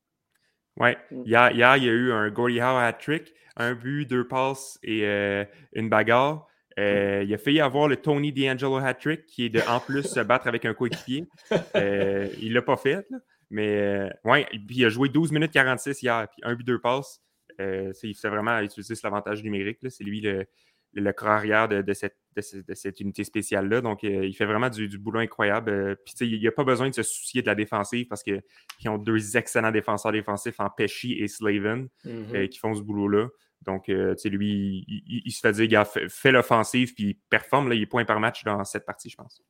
[0.77, 0.97] Ouais.
[1.11, 1.23] Mm.
[1.25, 5.05] Hier, hier, il y a eu un Gordie Howe hat-trick, un but, deux passes et
[5.05, 6.47] euh, une bagarre.
[6.79, 10.19] Euh, il a failli avoir le Tony D'Angelo hat-trick, qui est de en plus se
[10.19, 11.25] battre avec un coéquipier.
[11.75, 13.17] Euh, il l'a pas fait, là.
[13.49, 17.19] mais ouais, puis il a joué 12 minutes 46 hier, puis un but, deux passes.
[17.57, 19.79] C'est- il fait vraiment utiliser cet avantage numérique.
[19.81, 19.89] là.
[19.89, 20.45] C'est lui le,
[20.93, 23.81] le, corps arrière de, de cette, de, ce- de cette unité spéciale-là.
[23.81, 25.71] Donc, euh, il fait vraiment du, du boulot incroyable.
[25.71, 28.07] Euh, puis, tu sais, il n'y a pas besoin de se soucier de la défensive
[28.07, 28.41] parce qu'ils
[28.87, 32.35] ont deux excellents défenseurs défensifs en Pesci et Slaven Mhm.
[32.35, 33.27] euh, qui font ce boulot-là.
[33.65, 37.03] Donc, euh, tu sais, lui, il, il- il se fait dire, gars, fais, l'offensive, puis
[37.03, 37.69] il performe.
[37.69, 39.41] Là, il est point par match dans cette partie, je pense.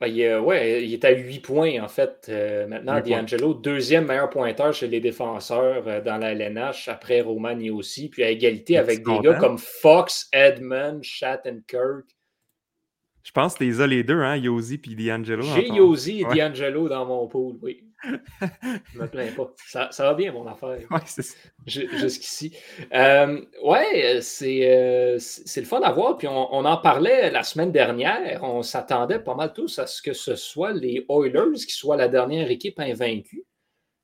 [0.00, 3.52] Ben, il, euh, ouais, il est à 8 points, en fait, euh, maintenant, D'Angelo.
[3.52, 8.08] Deuxième meilleur pointeur chez les défenseurs euh, dans la LNH, après Roman aussi.
[8.08, 12.06] Puis à égalité avec des gars comme Fox, Edmund, Shattenkirk.
[13.24, 15.42] Je pense que tu les as les deux, hein, Yosi et D'Angelo.
[15.42, 17.87] J'ai Yosi et D'Angelo dans mon pool, oui.
[18.04, 18.10] Je
[18.98, 19.52] me plains pas.
[19.66, 20.78] Ça, va bien, mon affaire.
[20.90, 22.56] Ouais, c'est Jusqu'ici.
[22.94, 26.16] Euh, ouais, c'est, euh, c'est le fun à voir.
[26.16, 28.42] Puis on, en parlait la semaine dernière.
[28.44, 32.08] On s'attendait pas mal tous à ce que ce soit les Oilers qui soient la
[32.08, 33.44] dernière équipe invaincue.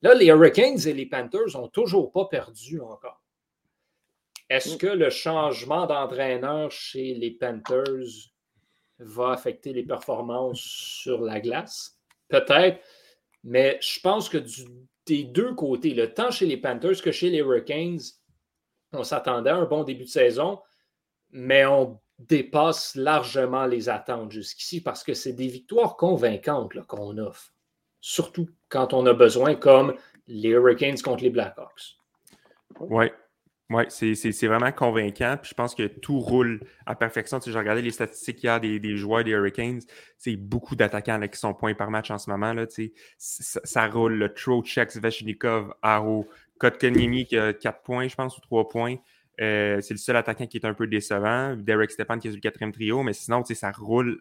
[0.02, 3.22] Là, les Hurricanes et les Panthers n'ont toujours pas perdu encore.
[4.50, 4.78] Est-ce mm.
[4.78, 8.30] que le changement d'entraîneur chez les Panthers
[8.98, 11.98] va affecter les performances sur la glace?
[12.28, 12.80] Peut-être.
[13.44, 14.38] Mais je pense que
[15.06, 18.00] des deux côtés, le tant chez les Panthers que chez les Hurricanes,
[18.92, 20.60] on s'attendait à un bon début de saison,
[21.30, 27.52] mais on dépasse largement les attentes jusqu'ici parce que c'est des victoires convaincantes qu'on offre.
[28.00, 29.94] Surtout quand on a besoin, comme
[30.26, 31.96] les Hurricanes contre les Blackhawks.
[32.80, 33.06] Oui,
[33.70, 35.36] oui, c'est vraiment convaincant.
[35.40, 37.38] Puis je pense que tout roule à perfection.
[37.38, 39.80] Tu sais, j'ai regardé les statistiques hier des, des joueurs des Hurricanes.
[40.18, 42.52] C'est beaucoup d'attaquants qui sont points par match en ce moment.
[42.52, 44.14] Là, tu sais, ça, roule.
[44.14, 48.96] Le Trocheck, Svechnikov, Aro, Kotkaniemi qui a 4 points, je pense, ou 3 points.
[49.40, 51.56] Euh, c'est le seul attaquant qui est un peu décevant.
[51.56, 53.02] Derek Stepan qui est sur le quatrième trio.
[53.02, 54.20] Mais sinon, tu sais, ça roule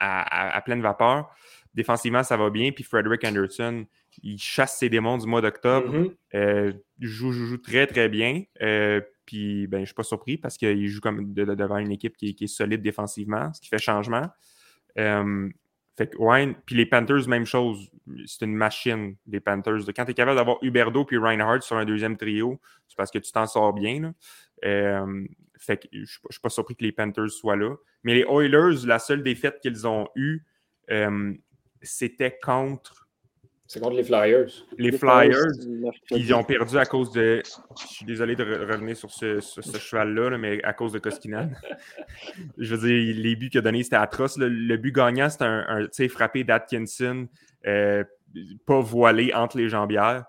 [0.00, 1.30] à pleine vapeur.
[1.72, 2.72] Défensivement, ça va bien.
[2.72, 3.86] Puis Frederick Anderson,
[4.22, 6.10] il chasse ses démons du mois d'octobre.
[6.34, 8.42] Euh, il joue, joue, très, très bien.
[8.62, 12.16] Euh, puis, ben, je ne suis pas surpris parce qu'il joue comme devant une équipe
[12.16, 14.28] qui, est solide défensivement, ce qui fait changement.
[14.98, 15.48] Euh,
[15.96, 17.90] fait que, puis les Panthers, même chose.
[18.26, 19.80] C'est une machine, les Panthers.
[19.94, 23.18] Quand tu es capable d'avoir Huberdo puis Reinhardt sur un deuxième trio, c'est parce que
[23.18, 24.14] tu t'en sors bien.
[24.62, 27.74] fait que je ne suis pas surpris que les Panthers soient là.
[28.04, 30.44] Mais les Oilers, la seule défaite qu'ils ont eue,
[31.82, 33.05] c'était contre
[33.68, 34.46] c'est contre les Flyers.
[34.78, 35.46] Les, Flyers,
[36.12, 37.42] ils ont perdu à cause de.
[37.80, 41.56] Je suis désolé de revenir sur ce, cheval-là, mais à cause de Koskinen.
[42.58, 44.36] je veux dire, les buts qu'il a donnés, c'était atroce.
[44.38, 47.26] Le, but gagnant, c'était un, un frappé d'Atkinson,
[47.66, 48.04] euh,
[48.66, 50.26] pas voilé entre les jambières.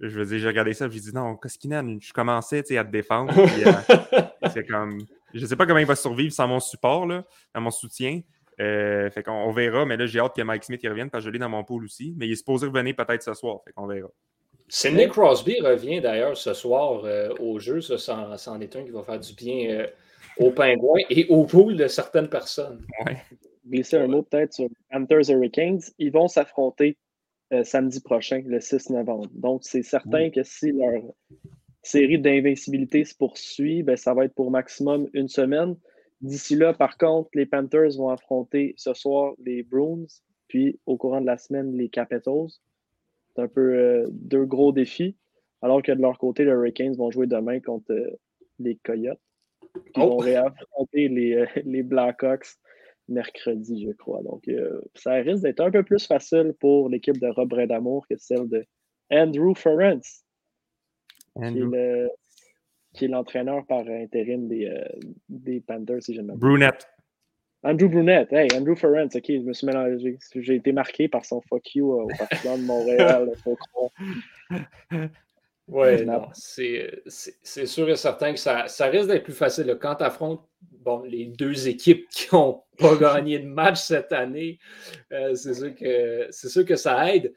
[0.00, 2.90] Je veux dire, j'ai regardé ça, je me dit non, Koskinen, je commençais à te
[2.90, 3.32] défendre.
[3.38, 4.98] Euh, c'est comme.
[5.32, 8.20] Je sais pas comment il va survivre sans mon support, là, sans mon soutien.
[8.60, 11.30] Euh, fait qu'on verra, mais là, j'ai hâte que Mike Smith y revienne parce que
[11.30, 12.14] je l'ai dans mon pool aussi.
[12.16, 13.60] Mais il est supposé revenir peut-être ce soir.
[13.64, 14.08] Fait qu'on verra.
[14.68, 17.80] Sidney Crosby revient d'ailleurs ce soir euh, au jeu.
[17.80, 17.98] Ça,
[18.36, 19.86] c'en est un qui va faire du bien euh,
[20.38, 22.84] aux pingouins et au pool de certaines personnes.
[23.04, 23.16] Ouais.
[23.66, 25.80] Glisser un mot peut-être sur Panthers Hurricanes.
[25.98, 26.96] Ils vont s'affronter
[27.62, 29.28] samedi prochain, le 6 novembre.
[29.32, 31.02] Donc, c'est certain que si leur
[31.84, 35.76] série d'invincibilité se poursuit, ben, ça va être pour maximum une semaine.
[36.20, 40.06] D'ici là, par contre, les Panthers vont affronter ce soir les Bruins,
[40.48, 42.48] puis au courant de la semaine, les Capitals.
[43.34, 45.16] C'est un peu euh, deux gros défis.
[45.62, 48.10] Alors que de leur côté, les Hurricanes vont jouer demain contre euh,
[48.58, 49.20] les Coyotes.
[49.96, 50.18] Ils vont oh!
[50.18, 52.46] réaffronter les, euh, les, Blackhawks
[53.08, 54.22] mercredi, je crois.
[54.22, 54.48] Donc,
[54.94, 58.64] ça risque d'être un peu plus facile pour l'équipe de Rob d'amour que celle de
[59.10, 60.24] Andrew Ference,
[61.36, 62.08] qui est
[63.02, 64.84] l'entraîneur par intérim des, euh,
[65.28, 66.88] des Panthers, si je ne Brunette.
[67.62, 68.32] Andrew Brunette.
[68.32, 69.16] Hey, Andrew Ferrance.
[69.16, 70.18] OK, je me suis mélangé.
[70.34, 73.32] J'ai été marqué par son fuck you euh, au Partisan de Montréal.
[75.66, 75.86] Oui,
[76.34, 79.78] c'est sûr et certain que ça, ça risque d'être plus facile.
[79.80, 80.46] Quand tu affrontes
[80.80, 84.58] bon, les deux équipes qui n'ont pas gagné de match cette année,
[85.12, 87.34] euh, c'est sûr, que, sûr que ça aide.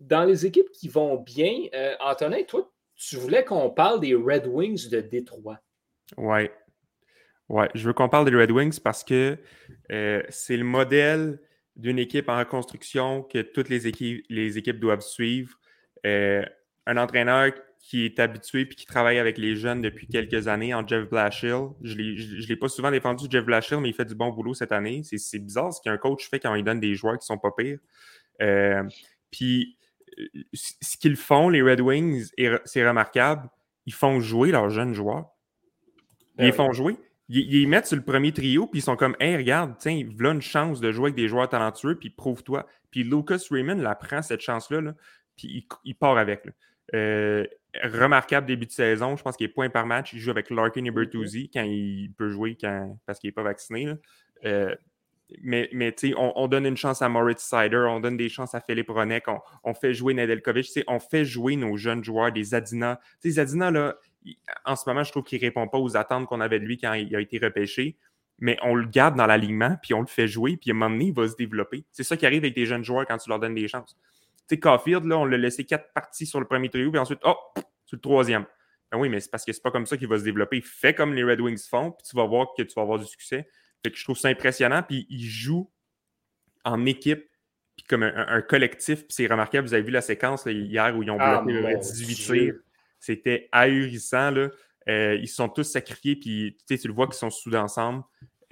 [0.00, 1.54] Dans les équipes qui vont bien,
[2.00, 5.58] Antonin, toi, tu voulais qu'on parle des Red Wings de Détroit.
[6.16, 6.48] Oui.
[7.48, 9.38] Ouais, je veux qu'on parle des Red Wings parce que
[9.92, 11.40] euh, c'est le modèle
[11.76, 15.58] d'une équipe en reconstruction que toutes les équipes, les équipes doivent suivre.
[16.04, 16.44] Euh,
[16.86, 20.86] un entraîneur qui est habitué et qui travaille avec les jeunes depuis quelques années en
[20.86, 21.68] Jeff Blashill.
[21.82, 24.72] Je ne l'ai pas souvent défendu, Jeff Blashill, mais il fait du bon boulot cette
[24.72, 25.02] année.
[25.04, 27.78] C'est bizarre ce qu'un coach fait quand il donne des joueurs qui sont pas pires.
[28.42, 28.82] Euh,
[29.30, 29.75] puis
[30.52, 32.30] ce qu'ils font, les Red Wings,
[32.64, 33.48] c'est remarquable.
[33.86, 35.26] Ils font jouer leurs jeunes joueurs.
[36.36, 36.96] Ben ils font jouer.
[37.28, 40.34] Ils, ils, mettent sur le premier trio, puis ils sont comme, hey, regarde, tiens, voilà
[40.34, 42.66] une chance de jouer avec des joueurs talentueux, puis prouve-toi.
[42.90, 44.94] Puis Lucas Raymond la prend, cette chance-là,
[45.36, 46.42] puis il, part avec.
[46.94, 47.44] Euh,
[47.82, 49.16] remarquable début de saison.
[49.16, 50.12] Je pense qu'il est point par match.
[50.12, 53.42] Il joue avec Larkin et Bertuzzi quand il peut jouer quand, parce qu'il n'est pas
[53.42, 53.92] vacciné.
[54.44, 54.74] Euh,
[55.42, 55.68] mais,
[56.16, 59.24] on, on, donne une chance à Moritz Sider, on donne des chances à Philippe Ronek,
[59.64, 63.00] on, fait jouer Nedeljkovic, on fait jouer nos jeunes joueurs, des Zadina.
[63.24, 63.96] Zadina, là,
[64.64, 66.78] en ce moment, je trouve qu'il ne répond pas aux attentes qu'on avait de lui
[66.78, 67.96] quand il a été repêché.
[68.38, 70.90] mais on le garde dans l'alignement, puis on le fait jouer, puis à un moment
[70.90, 71.84] donné, il va se développer.
[71.90, 73.96] C'est ça qui arrive avec tes jeunes joueurs quand tu leur donnes des chances.
[74.48, 77.34] Tu Caulfield, là, on l'a laissé quatre parties sur le premier trio, puis ensuite, oh,
[77.84, 78.44] sur le troisième.
[78.92, 80.60] Ben oui, mais c'est parce que c'est pas comme ça qu'il va se développer.
[80.60, 83.06] Fais comme les Red Wings font, puis tu vas voir que tu vas avoir du
[83.06, 83.48] succès.
[83.86, 85.70] Fait que je trouve ça impressionnant, puis il joue
[86.64, 87.24] en équipe,
[87.76, 89.68] puis comme un, collectif, puis c'est remarquable.
[89.68, 92.34] Vous avez vu la séquence hier où ils ont Ah, bloqué mon 18 Dieu.
[92.34, 92.54] tirs.
[92.98, 94.48] C'était ahurissant, là.
[94.88, 98.02] Euh, ils se sont tous sacrifiés, puis tu le vois qu'ils sont soudés ensemble.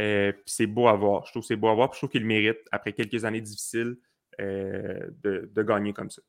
[0.01, 1.27] Euh, puis c'est beau à voir.
[1.27, 1.91] Je trouve que c'est beau à voir.
[1.91, 3.97] Puis je trouve qu'ils le méritent, après quelques années difficiles,
[4.41, 6.23] euh, de, de gagner comme ça.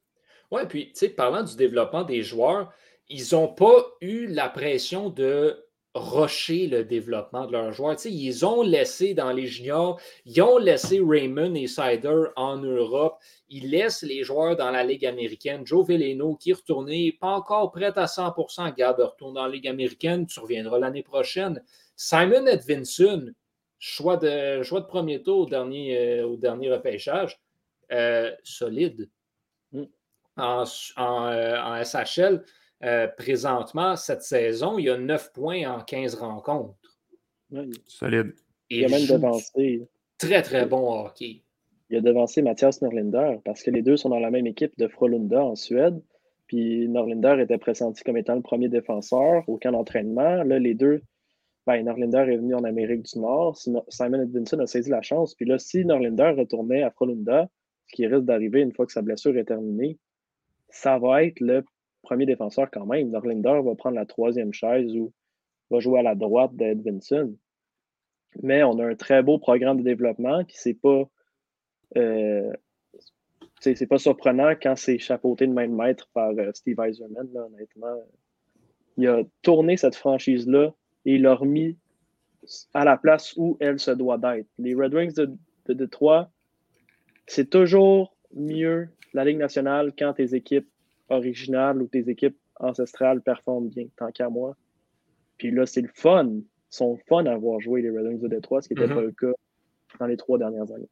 [0.49, 2.73] Oui, puis, tu sais, parlant du développement des joueurs,
[3.07, 5.63] ils n'ont pas eu la pression de
[5.95, 7.95] rusher le développement de leurs joueurs.
[8.05, 13.17] Ils ont laissé dans les juniors, ils ont laissé Raymond et Sider en Europe.
[13.49, 15.65] Ils laissent les joueurs dans la Ligue américaine.
[15.65, 19.67] Joe Veleno, qui est retourné, pas encore prêt à 100% Garde, retourne dans la Ligue
[19.67, 21.63] américaine, tu reviendras l'année prochaine.
[21.95, 23.31] Simon Edvinson,
[23.79, 27.39] choix de, premier tour au dernier, euh, dernier repêchage,
[27.91, 29.09] euh, solide.
[30.37, 30.65] En,
[30.97, 32.43] euh, en SHL,
[32.83, 36.75] euh, présentement, cette saison, il y a 9 points en 15 rencontres.
[37.87, 38.33] Solide.
[38.69, 39.87] il a même devancé.
[40.17, 41.41] très, très bon hockey.
[41.89, 44.87] Il a devancé Mathias Norlinder parce que les deux sont dans la même équipe de
[44.87, 46.01] Frolunda en Suède.
[46.47, 50.43] Puis Norlinder était pressenti comme étant le premier défenseur au camp d'entraînement.
[50.43, 51.01] Là, les deux,
[51.67, 53.55] ben, Norlinder est venu en Amérique du Nord.
[53.57, 55.33] Simo- Simon Edvinson a saisi la chance.
[55.35, 57.49] Puis là, si Norlinder retournait à Frolunda,
[57.87, 59.97] ce qui risque d'arriver une fois que sa blessure est terminée,
[60.69, 61.63] ça va être le
[62.05, 63.09] premier défenseur quand même.
[63.09, 65.11] Norlinder va prendre la troisième chaise ou
[65.69, 67.35] va jouer à la droite d'Edvinson.
[68.41, 71.09] Mais on a un très beau programme de développement qui c'est pas
[71.97, 72.53] euh,
[73.59, 77.45] c'est pas surprenant quand c'est chapeauté de main de maître par euh, Steve Eiserman, là,
[77.45, 78.03] honnêtement.
[78.97, 80.73] Il a tourné cette franchise-là
[81.05, 81.77] et il l'a remis
[82.73, 84.47] à la place où elle se doit d'être.
[84.59, 85.31] Les Red Wings de,
[85.65, 86.29] de Détroit,
[87.25, 90.69] c'est toujours mieux la Ligue nationale quand tes équipes
[91.09, 94.55] originales ou tes équipes ancestrales performent bien, tant qu'à moi.
[95.37, 96.25] Puis là, c'est le fun.
[96.27, 98.95] Ils sont fun à voir jouer les Red Wings de Détroit, ce qui n'était Mhm.
[98.95, 99.33] pas le cas
[99.99, 100.89] dans les trois dernières années.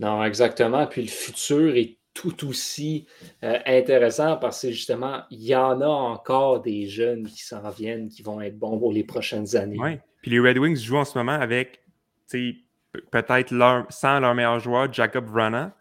[0.00, 0.86] Non, exactement.
[0.86, 3.06] Puis le futur est tout aussi
[3.42, 8.08] euh, intéressant parce que justement, il y en a encore des jeunes qui s'en viennent,
[8.08, 9.78] qui vont être bons pour les prochaines années.
[9.78, 10.00] Ouais.
[10.20, 11.82] Puis les Red Wings jouent en ce moment avec,
[12.28, 12.56] tu sais,
[12.92, 15.74] pe- peut-être leur, sans leur meilleur joueur, Jacob Vrana.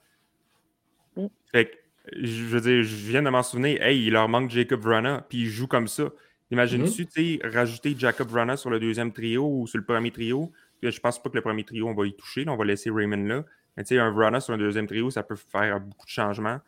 [1.18, 1.28] Mm.
[1.52, 1.76] Fait que,
[2.12, 5.40] je veux dire, je viens de m'en souvenir, hey, il leur manque Jacob Vrana, puis
[5.40, 6.10] ils jouent comme ça.
[6.52, 10.52] Imagines-tu, tu sais, rajouter Jacob Vrana sur le deuxième trio ou sur le premier trio?
[10.84, 12.90] Je pense pas que le premier trio, on va y toucher, là, on va laisser
[12.90, 13.46] Raymond là.
[13.78, 16.60] Mais tu sais, un Vrana sur un deuxième trio, ça peut faire beaucoup de changements.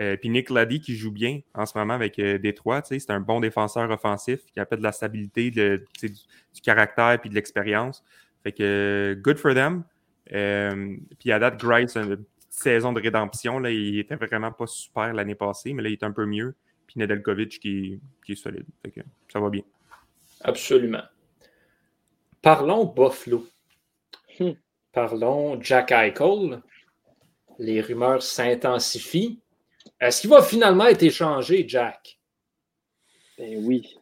[0.00, 3.20] Euh, puis Nick Laddy qui joue bien en ce moment avec euh, Détroit, c'est un
[3.20, 8.04] bon défenseur offensif qui appelle de la stabilité, de- du, du caractère puis de l'expérience.
[8.42, 9.84] Fait que euh, good for them.
[10.32, 11.96] Euh, puis à date, Grice,
[12.56, 16.02] saison de rédemption, là, il était vraiment pas super l'année passée, mais là, il est
[16.02, 16.54] un peu mieux.
[16.86, 18.66] Puis Nedeljkovic qui, qui est solide.
[18.82, 19.62] Fait que ça va bien.
[20.42, 21.02] Absolument.
[22.40, 23.46] Parlons Buffalo.
[24.38, 24.52] Hmm.
[24.92, 26.62] Parlons Jack Eichel.
[27.58, 29.40] Les rumeurs s'intensifient.
[30.00, 32.18] Est-ce qu'il va finalement être échangé, Jack?
[33.38, 33.98] Ben oui.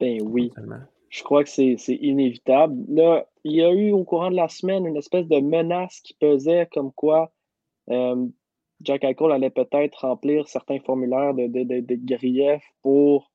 [0.00, 0.48] Ben oui.
[0.48, 0.80] Totalement.
[1.10, 2.76] Je crois que c'est c'est inévitable.
[2.88, 6.14] Là, il y a eu au courant de la semaine une espèce de menace qui
[6.14, 7.33] pesait comme quoi euh,
[7.88, 13.30] Jack Eichel allait peut-être remplir certains formulaires de, de, pour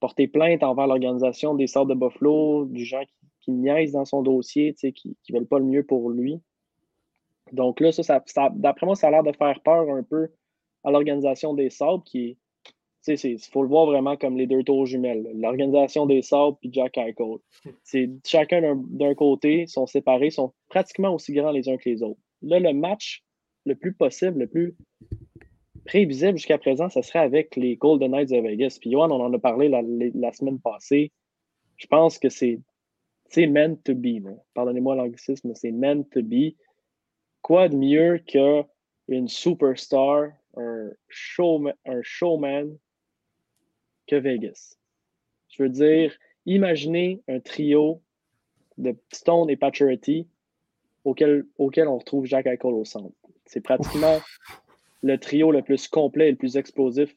[0.00, 3.02] porter plainte envers l'organisation des Sorts de Buffalo, du gens
[3.40, 6.40] qui, qui dans son dossier, qui ne veulent pas le mieux pour lui.
[7.52, 8.22] Donc là, ça,
[8.54, 10.28] d'après moi, ça a l'air de faire peur un peu
[10.82, 12.38] à l'organisation des Sabres qui
[13.06, 15.30] il faut le voir vraiment comme les deux tours jumelles.
[15.34, 17.36] L'organisation des Sabres puis Jack Eichel.
[17.82, 22.20] C'est chacun d'un côté, sont séparés, sont pratiquement aussi grands les uns que les autres.
[22.42, 23.22] Là, le match
[23.64, 24.76] le plus possible, le plus
[25.84, 28.78] prévisible jusqu'à présent, ce serait avec les Golden Knights de Vegas.
[28.80, 31.12] Puis Johan, on en a parlé la, semaine passée.
[31.76, 32.60] Je pense que c'est
[33.36, 34.22] meant to be.
[34.54, 36.56] Pardonnez-moi l'anglicisme, c'est meant to be.
[37.42, 42.78] Quoi de mieux qu'une superstar, un showman, un showman
[44.06, 44.78] que Vegas?
[45.48, 48.02] Je veux dire, imaginez un trio
[48.78, 50.26] de Stone et Pacioretty
[51.04, 53.14] auquel, auquel on retrouve Jack Eichel au centre.
[53.46, 54.18] C'est pratiquement
[55.02, 57.14] le trio le plus complet et le plus explosif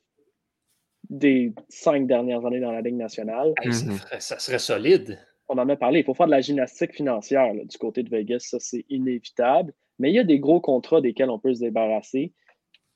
[1.10, 3.54] des cinq dernières années dans la Ligue nationale.
[3.62, 3.92] Hey, ça, Mhm.
[3.98, 5.18] ferait- ça serait solide.
[5.48, 8.10] On en a parlé, il faut faire de la gymnastique financière là, du côté de
[8.10, 9.74] Vegas, ça c'est inévitable.
[10.00, 12.34] Mais il y a des gros contrats desquels on peut se débarrasser.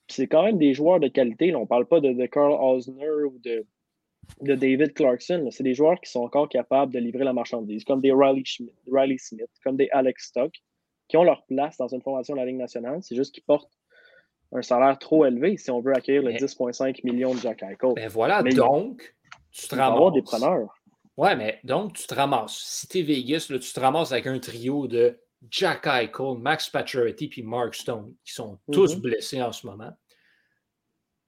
[0.08, 1.50] C'est quand même des joueurs de qualité.
[1.50, 1.58] là.
[1.58, 3.64] On ne parle pas de, de Carl Osner ou de
[4.40, 5.48] de David Clarkson.
[5.50, 8.44] C'est des joueurs qui sont encore capables de livrer la marchandise, comme des Riley,
[8.90, 10.52] Riley Smith, comme des Alex Stock,
[11.12, 13.00] qui ont leur place dans une formation de la Ligue nationale.
[13.02, 13.70] C'est juste qu'ils portent
[14.50, 17.92] un salaire trop élevé si on veut accueillir le 10,5 millions de Jack Eichel.
[17.94, 19.14] Ben voilà, donc,
[19.50, 19.94] tu te ramasses.
[19.94, 20.74] avoir des preneurs.
[21.18, 22.56] Ouais, mais donc, tu te ramasses.
[22.56, 25.20] Si tu es Vegas, là, tu te ramasses avec un trio de
[25.50, 29.02] Jack Eichel, Max Pacioretty puis Mark Stone, qui sont tous Mhm.
[29.02, 29.92] blessés en ce moment.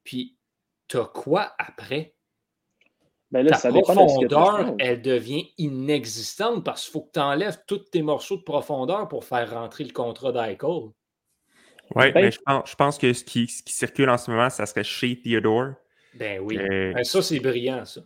[0.02, 0.38] Puis,
[0.88, 2.13] t'as quoi après?
[3.34, 6.92] Ben là, Ta ça dépend de ce que tu profondeur, elle devient inexistante parce qu'il
[6.92, 10.92] faut que tu enlèves tous tes morceaux de profondeur pour faire rentrer le contrat d'Eichel.
[11.96, 14.30] Oui, Ben- mais je pense, je pense que ce qui, ce qui circule en ce
[14.30, 15.72] moment, ça serait chez Theodore.
[16.14, 16.56] Ben oui.
[16.58, 18.02] Euh, Ben, ça, c'est brillant, ça.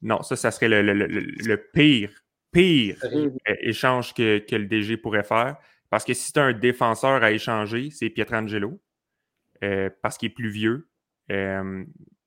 [0.00, 2.10] non, ça, ça serait le, le- le- le pire,
[2.50, 5.58] pire euh, échange que, que le DG pourrait faire.
[5.90, 8.80] Parce que si tu as un défenseur à échanger, c'est Pietrangelo.
[9.62, 10.88] euh, parce qu'il est plus vieux.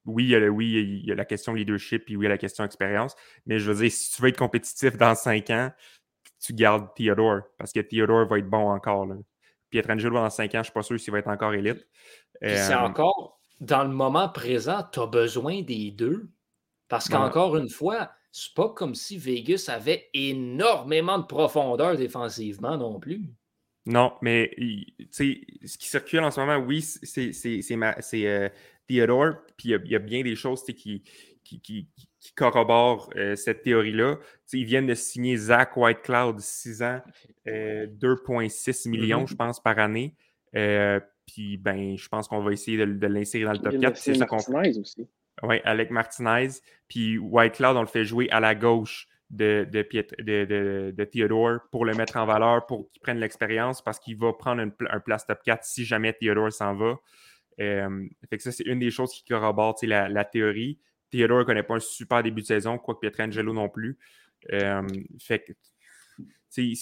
[0.07, 2.23] Euh, oui, il y, a, le- oui, il y a la question leadership, puis oui,
[2.23, 3.15] il y a la question expérience.
[3.45, 5.71] Mais je veux dire, si tu veux être compétitif dans cinq ans,
[6.39, 7.41] tu gardes Theodore.
[7.57, 9.05] Parce que Theodore va être bon encore.
[9.05, 9.15] Là.
[9.69, 11.87] Pietrangelo dans cinq ans, je ne suis pas sûr s'il va être encore élite.
[12.41, 16.29] Puis c'est Euh, encore, dans le moment présent, tu as besoin des deux.
[16.89, 17.13] Parce Ouais.
[17.15, 23.21] qu'encore une fois, c'est pas comme si Vegas avait énormément de profondeur défensivement non plus.
[23.85, 24.51] Non, mais
[25.11, 27.31] ce qui circule en ce moment, oui, c'est,
[28.25, 28.49] euh,
[28.87, 31.03] Theodore, puis il y a- il y, a bien des choses qui, qui,
[31.61, 31.87] qui,
[32.19, 34.17] qui corroborent euh, cette théorie-là.
[34.53, 37.01] Ils viennent de signer Zach Whitecloud, 6 ans,
[37.47, 39.27] euh, 2,6 millions, Mhm.
[39.27, 40.15] je pense, par année.
[40.55, 43.79] Euh, puis, ben, je pense qu'on va essayer de, de l'insérer dans le top vient
[43.79, 43.97] de 4.
[43.97, 45.07] C'est Martinez aussi.
[45.43, 46.49] oui, Alec Martinez.
[46.87, 51.03] Puis Whitecloud, on le fait jouer à la gauche de, de, Piet- de, de- de
[51.05, 54.71] Theodore pour le mettre en valeur, pour qu'il prenne l'expérience, parce qu'il va prendre une
[54.91, 56.99] un place top 4 si jamais Theodore s'en va.
[57.59, 60.79] Euh, fait que ça, c'est une des choses qui corrobore la, la théorie.
[61.11, 63.97] Theodore ne connaît pas un super début de saison, quoique Pietrangelo non plus.
[64.51, 64.87] Euh,
[65.19, 65.53] fait que,
[66.49, 66.77] s'ils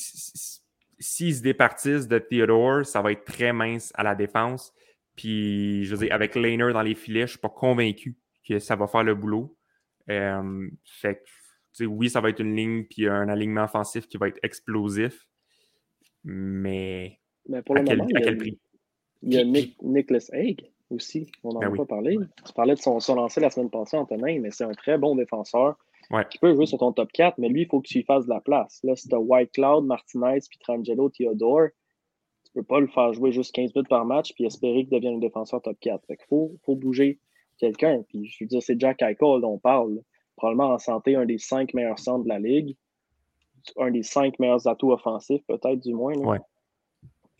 [1.36, 4.74] se départissent de Theodore, ça va être très mince à la défense.
[5.16, 8.60] Puis, je veux dire, avec Laner dans les filets, je ne suis pas convaincu que
[8.60, 9.58] ça va faire le boulot.
[10.10, 11.24] Euh, fait
[11.78, 15.28] que, oui, ça va être une ligne puis un alignement offensif qui va être explosif.
[16.24, 18.60] Mais Mais pour à le quel, moment, à il y a, quel prix?
[19.24, 21.32] Il y a Nick- Nicholas Haig aussi.
[21.44, 21.78] On n'en Ben a oui.
[21.78, 22.18] pas parlé.
[22.46, 25.16] Tu parlais de son, son lancer la semaine passée, Antonin, mais c'est un très bon
[25.16, 25.78] défenseur
[26.10, 26.26] Ouais.
[26.30, 28.26] qui peut jouer sur ton top 4, mais lui, il faut que tu lui fasses
[28.26, 28.80] de la place.
[28.84, 31.68] Là, si tu as White Cloud, Martinez, puis Trangelo, Theodore,
[32.46, 35.16] tu peux pas le faire jouer juste 15 minutes par match puis espérer qu'il devienne
[35.16, 36.06] un défenseur top 4.
[36.08, 37.20] Fait qu'il faut, faut bouger
[37.58, 38.04] quelqu'un.
[38.10, 39.96] Puis je veux dire, c'est Jack Eichel dont on parle.
[39.96, 40.02] là.
[40.36, 42.76] Probablement en santé, un des cinq meilleurs centres de la ligue.
[43.78, 46.14] Un des cinq meilleurs atouts offensifs, peut-être du moins.
[46.14, 46.40] Il Ouais.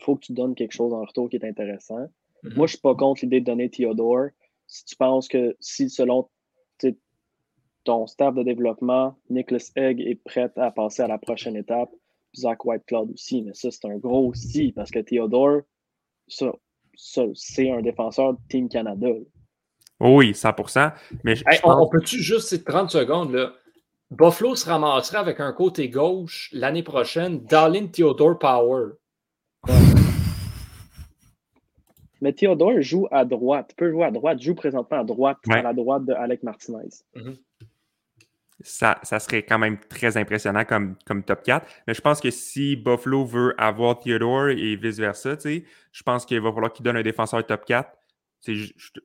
[0.02, 2.06] Faut que tu donnes quelque chose en retour qui est intéressant.
[2.42, 2.54] Mhm.
[2.56, 4.28] Moi, je suis pas contre l'idée de donner Theodore.
[4.66, 6.28] Si tu penses que si, selon
[7.84, 11.90] ton staff de développement, Nicholas Egg est prêt à passer à la prochaine étape,
[12.36, 15.62] Zach Whitecloud aussi, mais ça, c'est un gros si, parce que Theodore,
[16.28, 16.52] ça,
[16.94, 19.08] ça, c'est un défenseur de Team Canada.
[20.00, 20.92] oui, 100%.
[21.24, 23.52] Mais je, Hey, je on, pense- on peut-tu juste c'est 30 secondes là?
[24.12, 28.92] Buffalo se ramasserait avec un côté gauche l'année prochaine, Darlene Theodore Power.
[32.20, 35.58] Mais Theodore joue à droite, peut jouer à droite, joue présentement à droite, Ouais.
[35.58, 36.88] à la droite de Alec Martinez.
[38.64, 41.66] ça, ça serait quand même très impressionnant comme, comme top 4.
[41.88, 46.24] Mais je pense que si Buffalo veut avoir Theodore et vice-versa, tu sais, je pense
[46.24, 47.90] qu'il va falloir qu'il donne un défenseur top 4.
[48.44, 49.00] Tu sais, je- je-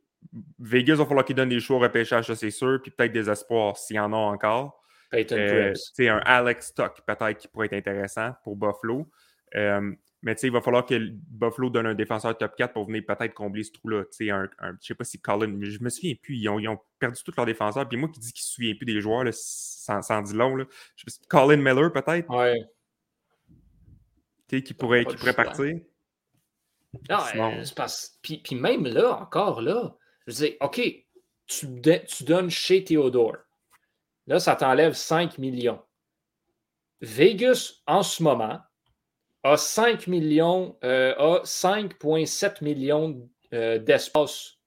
[0.60, 3.30] Vegas va falloir qu'il donne des choix au repêchage, ça c'est sûr, puis peut-être des
[3.32, 4.84] espoirs s'il y en a encore.
[5.10, 9.08] Peyton Euh, un Alex Stock peut-être qui pourrait être intéressant pour Buffalo.
[9.56, 9.92] Euh,
[10.28, 13.64] mais il va falloir que Buffalo donne un défenseur top 4 pour venir peut-être combler
[13.64, 14.04] ce trou-là.
[14.22, 16.36] Un, un- je sais pas si Colin, mais je me souviens plus.
[16.36, 17.88] Ils ont, ils ont perdu tous leurs défenseurs.
[17.88, 20.34] Puis moi qui dis qu'il ne se souvient plus des joueurs, là, sans, sans dit
[20.34, 20.56] long.
[20.58, 20.66] Là.
[20.98, 22.60] Je sais pas si- Colin Miller peut-être, Ouais.
[24.50, 25.44] qui pourrait, qui pourrait choix.
[25.46, 25.76] partir.
[27.10, 30.82] Non, Sinon- euh, c'est parce- Puis, puis même là, encore là, je dis, OK,
[31.46, 33.38] tu, de- tu donnes chez Theodore.
[34.26, 35.82] Là, ça t'enlève 5 millions.
[37.02, 38.60] Vegas, en ce moment,
[39.44, 44.58] a 5 millions, euh, a 5,7 millions euh, d'espace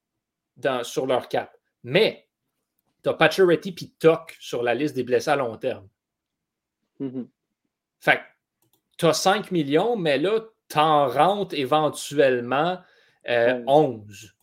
[0.83, 1.57] sur leur cap.
[1.83, 2.29] Mais
[3.03, 5.89] tu as Pacioretty et Toc sur la liste des blessés à long terme.
[6.99, 7.29] Mhm.
[8.01, 8.23] Fait que
[8.99, 12.79] tu as 5 millions, mais là, tu en rentres éventuellement
[13.29, 14.35] euh, 11.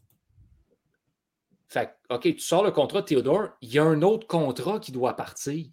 [1.68, 4.80] Fait que, OK, tu sors le contrat de Théodore, il y a un autre contrat
[4.80, 5.68] qui doit partir.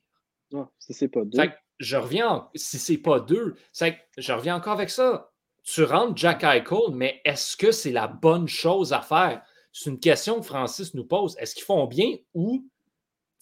[0.54, 1.38] Ah, si c'est pas deux.
[1.38, 4.90] Fait que je reviens, en- si c'est pas deux, c'est que je reviens encore avec
[4.90, 5.30] ça.
[5.62, 9.42] Tu rentres Jack Eichel, mais est-ce que c'est la bonne chose à faire?
[9.72, 11.36] C'est une question que Francis nous pose.
[11.38, 12.68] Est-ce qu'ils font bien ou,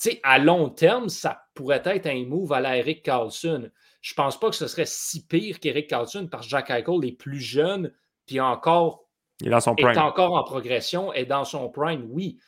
[0.01, 3.71] tu sais, à long terme, ça pourrait être un move à la Eric Carlson?
[4.01, 7.13] Je pense pas que ce serait si pire qu'Eric Carlson parce que Jack Eichel est
[7.17, 7.93] plus jeune,
[8.27, 9.05] puis encore,
[9.41, 9.99] Il est dans son est prime.
[9.99, 12.39] encore en progression, est dans son prime, oui.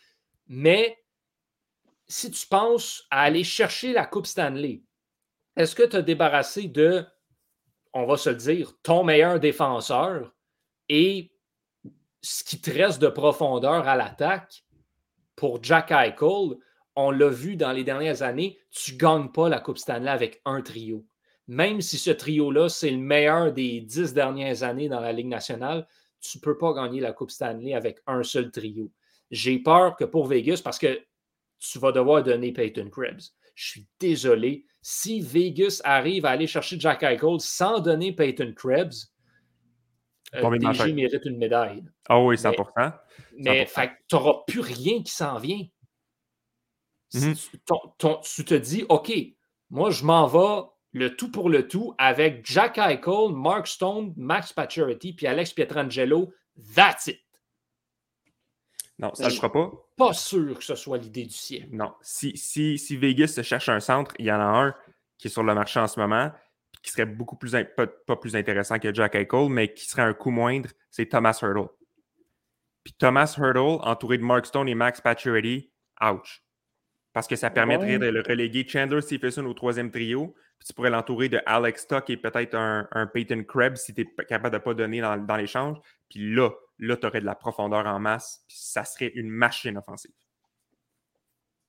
[0.47, 0.99] Mais
[2.07, 4.83] si tu penses à aller chercher la Coupe Stanley,
[5.57, 7.05] est-ce que tu as débarrassé de,
[7.93, 10.35] on va se le dire, ton meilleur défenseur
[10.89, 11.33] et
[12.23, 14.65] ce qui te reste de profondeur à l'attaque
[15.37, 16.59] pour Jack Eichel?
[16.97, 20.41] On l'a vu dans les dernières années, tu ne gagnes pas la Coupe Stanley avec
[20.45, 21.05] un trio.
[21.49, 25.87] Même si ce trio-là, c'est le meilleur des dix dernières années dans la Ligue nationale,
[26.21, 28.91] tu ne peux pas gagner la Coupe Stanley avec un seul trio.
[29.31, 31.05] J'ai peur que pour Vegas, parce que
[31.59, 33.35] tu vas devoir donner Peyton Krebs.
[33.55, 34.67] Je suis désolé.
[34.87, 39.11] Si Vegas arrive à aller chercher Jack Eichel sans donner Peyton Krebs,
[40.35, 41.83] euh, DG mérite une médaille.
[42.07, 42.93] Ah oui, 100%.
[43.39, 43.91] Mais 100%.
[44.07, 45.63] tu n'auras plus rien qui s'en vient.
[47.09, 47.35] Si Mhm.
[47.35, 49.11] tu, ton- ton- tu te dis, OK,
[49.71, 54.53] moi, je m'en vais le tout pour le tout avec Jack Eichel, Mark Stone, Max
[54.53, 56.31] Pacioretty, puis Alex Pietrangelo.
[56.75, 57.21] That's it.
[58.99, 59.71] Non, ça ne le fera pas.
[59.97, 61.69] Pas sûr que ce soit l'idée du siècle.
[61.71, 61.95] Non.
[62.03, 64.75] Si, si, si Vegas se cherche un centre, il y en a un
[65.19, 66.33] qui est sur le marché en ce moment,
[66.83, 70.13] qui serait beaucoup plus, pas, pas plus intéressant que Jack Eichel, mais qui serait un
[70.13, 71.69] coût moindre, c'est Thomas Hurdle.
[72.83, 75.73] Puis Thomas Hurdle, entouré de Mark Stone et Max Pacioretty,
[76.03, 76.43] ouch.
[77.13, 77.99] Parce que ça permettrait Ouais.
[77.99, 82.11] de le reléguer Chandler Stephenson au troisième trio, puis tu pourrais l'entourer de Alex Stock
[82.11, 85.17] et peut-être un, un Peyton Krebs si tu es capable de ne pas donner dans,
[85.17, 85.79] dans l'échange.
[86.11, 89.77] Puis là, là, tu aurais de la profondeur en masse, puis ça serait une machine
[89.79, 90.13] offensive.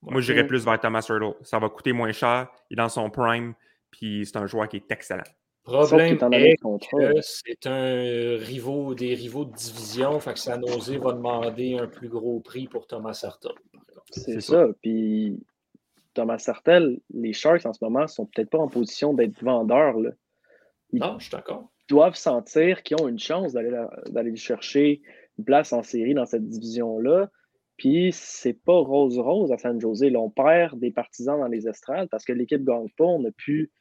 [0.02, 1.34] Moi, j'irais plus vers Thomas Hurdle.
[1.42, 3.56] Ça va coûter moins cher, il est dans son prime,
[3.90, 5.24] puis c'est un joueur qui est excellent.
[5.64, 11.14] Problème est que c'est un rivaux, des rivaux de division, fait que San Jose va
[11.14, 13.54] demander un plus gros prix pour Thomas Hartel.
[13.72, 14.06] par exemple.
[14.12, 14.68] C'est C'est ça.
[14.84, 15.40] Puis
[16.14, 20.00] Thomas Sartel, les Sharks en ce moment sont peut-être pas en position d'être vendeurs.
[20.00, 20.12] Là.
[20.94, 21.72] Non, je suis d'accord.
[21.88, 25.02] Doivent sentir qu'ils ont une chance d'aller chercher
[25.38, 27.30] une place en série dans cette division-là.
[27.78, 30.04] Puis c'est pas rose-rose à San Jose.
[30.04, 33.06] Là, on perd des partisans dans les estrades parce que l'équipe ne gagne pas.
[33.06, 33.72] On n'a plus,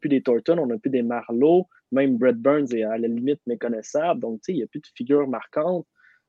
[0.00, 1.66] plus des Thornton, on n'a plus des Marlowe.
[1.90, 4.20] Même Brett Burns est à la limite méconnaissable.
[4.20, 5.86] Donc, il n'y a plus de figures marquantes.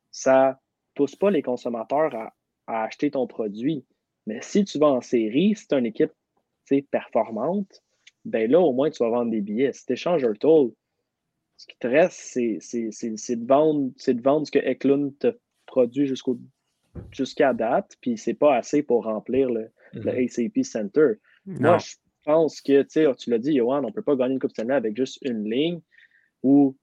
[0.10, 0.60] Ça
[0.96, 2.34] pousse pas les consommateurs à,
[2.84, 3.86] acheter ton produit.
[4.26, 6.14] Mais si tu vas en série, si tu une équipe
[6.90, 7.84] performante,
[8.24, 9.74] ben là, au moins, tu vas vendre des billets.
[9.74, 10.72] Si tu échanges un toll,
[11.62, 14.58] ce qui te reste, c'est, c'est, c'est, c'est de, vendre, c'est de vendre ce que
[14.58, 15.38] Eklund te
[15.68, 16.40] produit jusqu'au,
[17.12, 21.20] jusqu'à date, puis c'est pas assez pour remplir le, le ACP Center.
[21.46, 21.70] Non.
[21.70, 21.94] Moi, je
[22.24, 24.98] pense que, tu l'as dit, Johan, on ne peut pas gagner une Coupe Stanley avec
[24.98, 25.82] juste une ligne
[26.42, 26.76] ou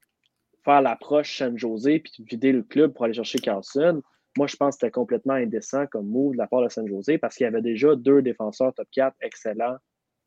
[0.65, 4.01] faire l'approche San José puis vider le club pour aller chercher Carlson.
[4.37, 7.19] Moi, je pense que c'était complètement indécent comme move de la part de San José
[7.19, 9.79] parce qu'il y avait déjà deux défenseurs top 4 excellents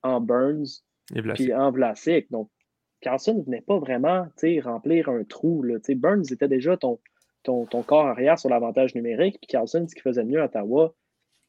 [0.03, 0.81] en Burns
[1.15, 2.29] Et puis en Vlasic.
[2.31, 2.49] Donc,
[3.01, 5.63] Carlson ne venait pas vraiment tu sais, remplir un trou.
[5.63, 5.79] Là.
[5.79, 6.99] Tu sais, Burns était déjà ton,
[7.43, 9.37] ton, ton corps arrière sur l'avantage numérique.
[9.41, 10.93] Puis Carlson, ce qu'il faisait mieux à Ottawa,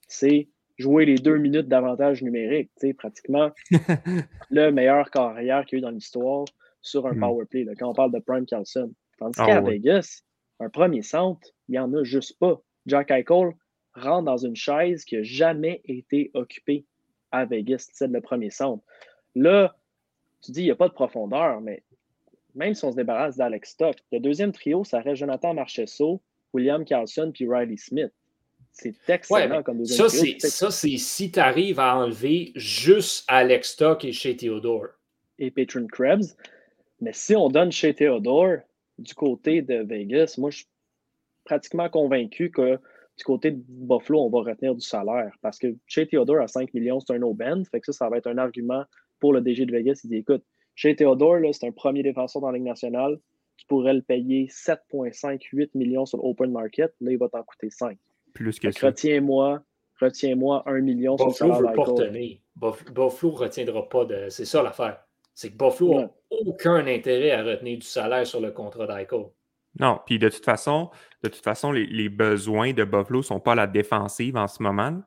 [0.08, 0.48] c'est
[0.78, 2.70] jouer les deux minutes d'avantage numérique.
[2.80, 3.50] Tu sais, pratiquement
[4.50, 6.44] le meilleur corps arrière qu'il y a eu dans l'histoire
[6.80, 7.20] sur un Mm.
[7.20, 8.92] power play, là, quand on parle de Prime Carlson.
[9.18, 9.72] Tandis Ah qu'à ouais.
[9.74, 10.22] Vegas,
[10.58, 12.60] un premier centre, il n'y en a juste pas.
[12.86, 13.50] Jack Eichel
[13.94, 16.86] rentre dans une chaise qui n'a jamais été occupée
[17.30, 18.82] à Vegas, c'est le premier centre.
[19.34, 19.76] Là,
[20.42, 21.82] tu dis, il n'y a pas de profondeur, mais
[22.54, 26.20] même si on se débarrasse d'Alex Stock, le deuxième trio, ça reste Jonathan Marchesso,
[26.52, 28.12] William Carlson puis Riley Smith.
[28.72, 30.38] C'est excellent Ouais, comme deuxième Ça, trio.
[30.40, 34.88] ça, c'est si tu arrives à enlever juste Alex Stock et chez Theodore.
[35.38, 36.36] et Patron Krebs.
[37.00, 38.58] Mais si on donne chez Theodore,
[38.98, 40.66] du côté de Vegas, moi, je suis
[41.44, 42.78] pratiquement convaincu que
[43.18, 45.32] du côté de Buffalo, on va retenir du salaire.
[45.42, 47.64] Parce que chez Theodore, à 5 millions, c'est un no-bend.
[47.70, 48.84] Fait que ça, ça va être un argument
[49.22, 50.00] pour le DG de Vegas.
[50.04, 50.42] Il dit écoute,
[50.74, 53.18] chez Theodore, là, c'est un premier défenseur dans la Ligue nationale.
[53.56, 54.48] Tu pourrais le payer
[55.00, 56.92] 7,58 millions sur l'open market.
[57.00, 57.96] Là, il va t'en coûter 5.
[58.34, 58.86] Plus que ça.
[58.88, 59.62] retiens-moi,
[60.00, 62.38] retiens-moi 1 million sur le Buffalo ne salaire veut pas retenir.
[62.58, 64.26] Buff- Buffalo ne retiendra pas de.
[64.28, 64.98] C'est ça l'affaire.
[65.34, 69.26] C'est que Buffalo n'a aucun intérêt à retenir du salaire sur le contrat d'Eichel.
[69.80, 70.90] Non, puis de toute façon,
[71.22, 74.48] de toute façon, les, les besoins de Buffalo ne sont pas à la défensive en
[74.48, 75.00] ce moment.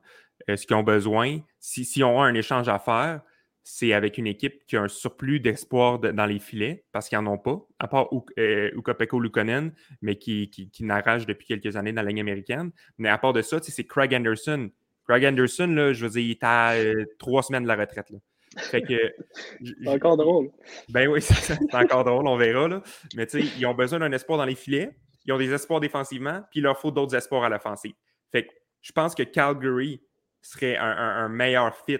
[0.48, 3.20] Euh, ce qu'ils ont besoin, si, si on a un échange à faire,
[3.68, 7.18] c'est avec une équipe qui a un surplus d'espoir de- dans les filets, parce qu'ils
[7.18, 8.08] n'en ont pas, à part
[8.38, 12.70] euh, Ukko-Pekka Lukonen, mais qui, qui, qui n'arrache depuis quelques années dans la ligne américaine.
[12.96, 14.70] Mais à part de ça, c'est Craig Anderson.
[15.08, 18.08] Craig Anderson, là, je veux dire, il est à euh, trois semaines de la retraite.
[18.10, 18.18] là.
[18.56, 18.94] Fait que.
[19.82, 20.52] C'est encore drôle.
[20.88, 21.20] ben oui.
[21.20, 22.68] C'est encore drôle, on verra.
[22.68, 22.82] Là.
[23.16, 24.90] Mais tu sais, ils ont besoin d'un espoir dans les filets.
[25.24, 27.94] Ils ont des espoirs défensivement, puis il leur faut d'autres espoirs à l'offensive.
[28.30, 30.00] Fait que je pense que Calgary
[30.40, 31.98] serait un, meilleur fit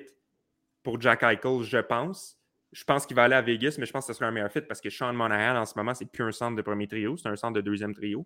[0.86, 2.38] pour Jack Eichel, je pense.
[2.70, 4.52] Je pense qu'il va aller à Vegas, mais je pense que ce serait un meilleur
[4.52, 7.16] fit parce que Sean Monahan, en ce moment, c'est plus un centre de premier trio,
[7.16, 8.24] c'est un centre de deuxième trio.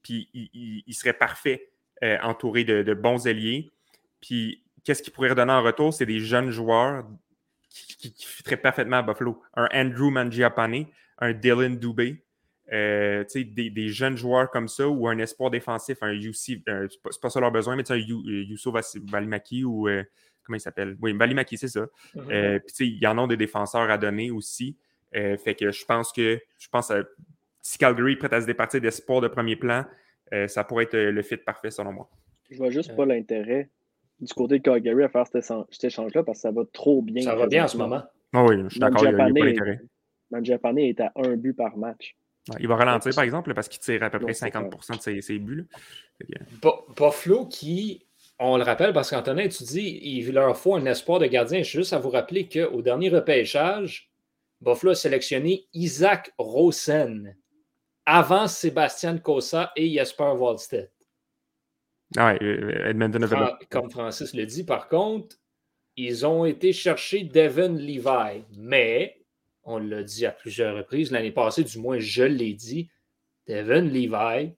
[0.00, 1.72] Puis il, serait parfait
[2.04, 3.68] euh, entouré de, bons alliés.
[4.20, 5.92] Puis qu'est-ce qu'il pourrait redonner en retour?
[5.92, 7.04] C'est des jeunes joueurs
[7.68, 9.42] qui, qui, parfaitement à Buffalo.
[9.54, 10.86] Un Andrew Mangiapane,
[11.18, 12.24] un Dylan Dubé,
[12.72, 17.20] euh, des, des, jeunes joueurs comme ça ou un espoir défensif, un UC, euh, c'est
[17.20, 18.72] pas ça leur besoin, mais un Youssou
[19.02, 19.88] Valimaki ou
[20.48, 20.96] comment il s'appelle?
[21.00, 21.86] Oui, Valimaki, c'est ça.
[22.16, 22.60] Mm-hmm.
[22.60, 24.76] Puis il y en a des défenseurs à donner aussi.
[25.12, 27.02] fait que je pense que je pense à
[27.68, 29.84] si Calgary est prêt à se départir d'espoir de premier plan,
[30.32, 32.08] euh, ça pourrait être euh, le fit parfait selon moi.
[32.50, 33.68] Je vois juste pas l'intérêt
[34.20, 37.22] du côté de Calgary à faire cet, échange-là parce que ça va trop bien.
[37.22, 38.02] Ça va bien en ce moment.
[38.32, 39.76] Ah oui, je suis d'accord, il n'y a,
[40.30, 40.42] pas.
[40.42, 42.16] Japonais est à un but par match.
[42.58, 45.68] il va ralentir, par exemple, parce qu'il tire à peu près 50% de ses, buts.
[46.96, 48.06] Buffalo qui,
[48.38, 51.62] on le rappelle, parce qu'Antonin, tu dis, il leur faut un espoir de gardien.
[51.62, 54.10] Je juste à vous rappeler qu'au dernier repêchage,
[54.60, 57.36] Buffalo a sélectionné Isaac Rosen
[58.06, 60.92] avant Sébastien Cosa et Jesper Wallstedt.
[62.16, 63.28] Ah oui, euh, Edmonton
[63.70, 65.36] Comme Francis le dit, par contre,
[65.96, 69.20] ils ont été chercher Devin Levi, mais
[69.64, 72.88] on l'a dit à plusieurs reprises l'année passée, du moins je l'ai dit,
[73.46, 74.52] Devin Levi,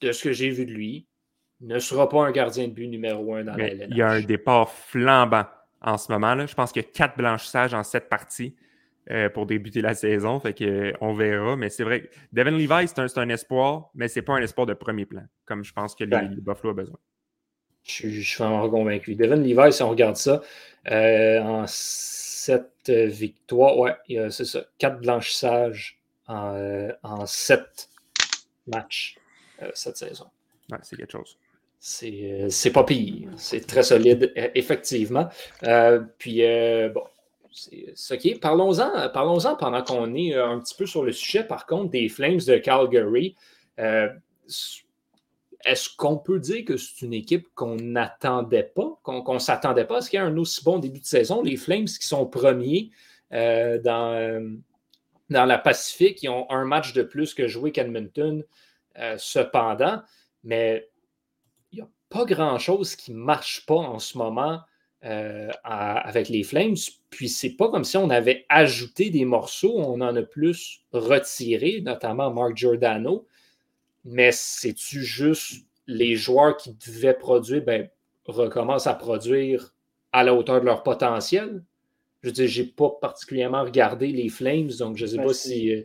[0.00, 1.06] de ce que j'ai vu de lui,
[1.60, 3.88] ne sera pas un gardien de but numéro un dans la LNH.
[3.90, 5.46] Il y a un départ flambant
[5.80, 6.34] en ce moment.
[6.34, 6.46] Là.
[6.46, 8.54] Je pense qu'il y a quatre blanchissages en sept parties.
[9.08, 10.40] Euh, pour débuter la saison.
[10.40, 11.56] Fait que, euh, on verra.
[11.56, 15.06] Mais c'est vrai, Devin Levi, c'est un, espoir, mais c'est pas un espoir de premier
[15.06, 16.98] plan, comme je pense que les, Buffalo a besoin.
[17.84, 19.14] Je, suis vraiment convaincu.
[19.14, 20.42] Devin Levi, si on regarde ça,
[20.90, 23.94] euh, en sept victoires, ouais,
[24.30, 27.88] c'est ça, quatre blanchissages en, en sept
[28.66, 29.18] matchs
[29.74, 30.26] cette saison.
[30.72, 31.38] Ouais, c'est quelque chose.
[31.78, 33.30] C'est pas pire.
[33.36, 35.28] C'est très solide, effectivement.
[36.18, 36.42] puis,
[36.92, 37.02] bon,
[37.56, 38.40] c'est OK.
[38.40, 42.08] Parlons-en parlons pendant qu'on est euh, un petit peu sur le sujet, par contre, des
[42.08, 43.34] Flames de Calgary.
[43.78, 44.08] Euh,
[45.64, 49.98] est-ce qu'on peut dire que c'est une équipe qu'on n'attendait pas, qu'on ne s'attendait pas?
[49.98, 51.42] À ce qu'il y ait un aussi bon début de saison?
[51.42, 52.90] Les Flames qui sont premiers
[53.32, 54.60] euh, dans,
[55.30, 58.44] la Pacifique, ils ont un match de plus que joué qu'Edmonton,
[59.16, 60.02] cependant,
[60.44, 60.95] mais a
[62.08, 64.60] pas grand-chose qui ne marche pas en ce moment
[65.04, 66.76] euh, avec les Flames.
[67.10, 71.80] Puis c'est pas comme si on avait ajouté des morceaux, on en a plus retiré,
[71.80, 73.26] notamment Mark Giordano.
[74.04, 77.88] Mais c'est-tu juste les joueurs qui devaient produire, ben,
[78.24, 79.74] recommencent à produire
[80.12, 81.62] à la hauteur de leur potentiel?
[82.22, 85.82] Je veux dire, j'ai pas particulièrement regardé les Flames, donc je sais pas si, euh,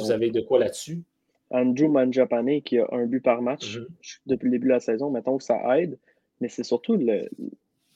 [0.00, 1.02] vous avez de quoi là-dessus.
[1.50, 3.86] Andrew Manjapane qui a un but par match mhm.
[4.26, 5.98] depuis le début de la saison, mettons que ça aide,
[6.40, 7.28] mais c'est surtout le,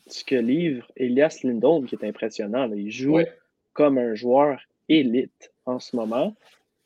[0.07, 2.71] ce que livre Elias Lindholm qui est impressionnant.
[2.73, 3.19] Il joue
[3.73, 6.35] comme un joueur élite en ce moment.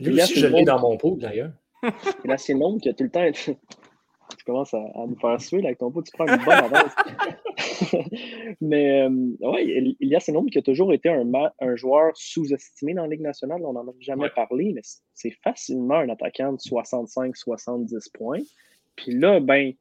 [0.01, 1.53] Lui aussi, je l'ai dans mon pot d'ailleurs.
[2.25, 3.31] Elias Lindholm qui a tout le temps.
[4.39, 6.93] tu commences à, nous faire suer avec ton pot, tu prends une bonne avance.
[8.61, 9.09] Mais euh,
[9.41, 11.25] oui, Elias Lindholm qui a toujours été un,
[11.61, 13.63] un joueur sous-estimé dans la Ligue nationale.
[13.65, 14.83] On n'en a jamais parlé, mais
[15.15, 18.41] c'est facilement un attaquant de 65-70 points.
[18.97, 19.73] Puis là, ben,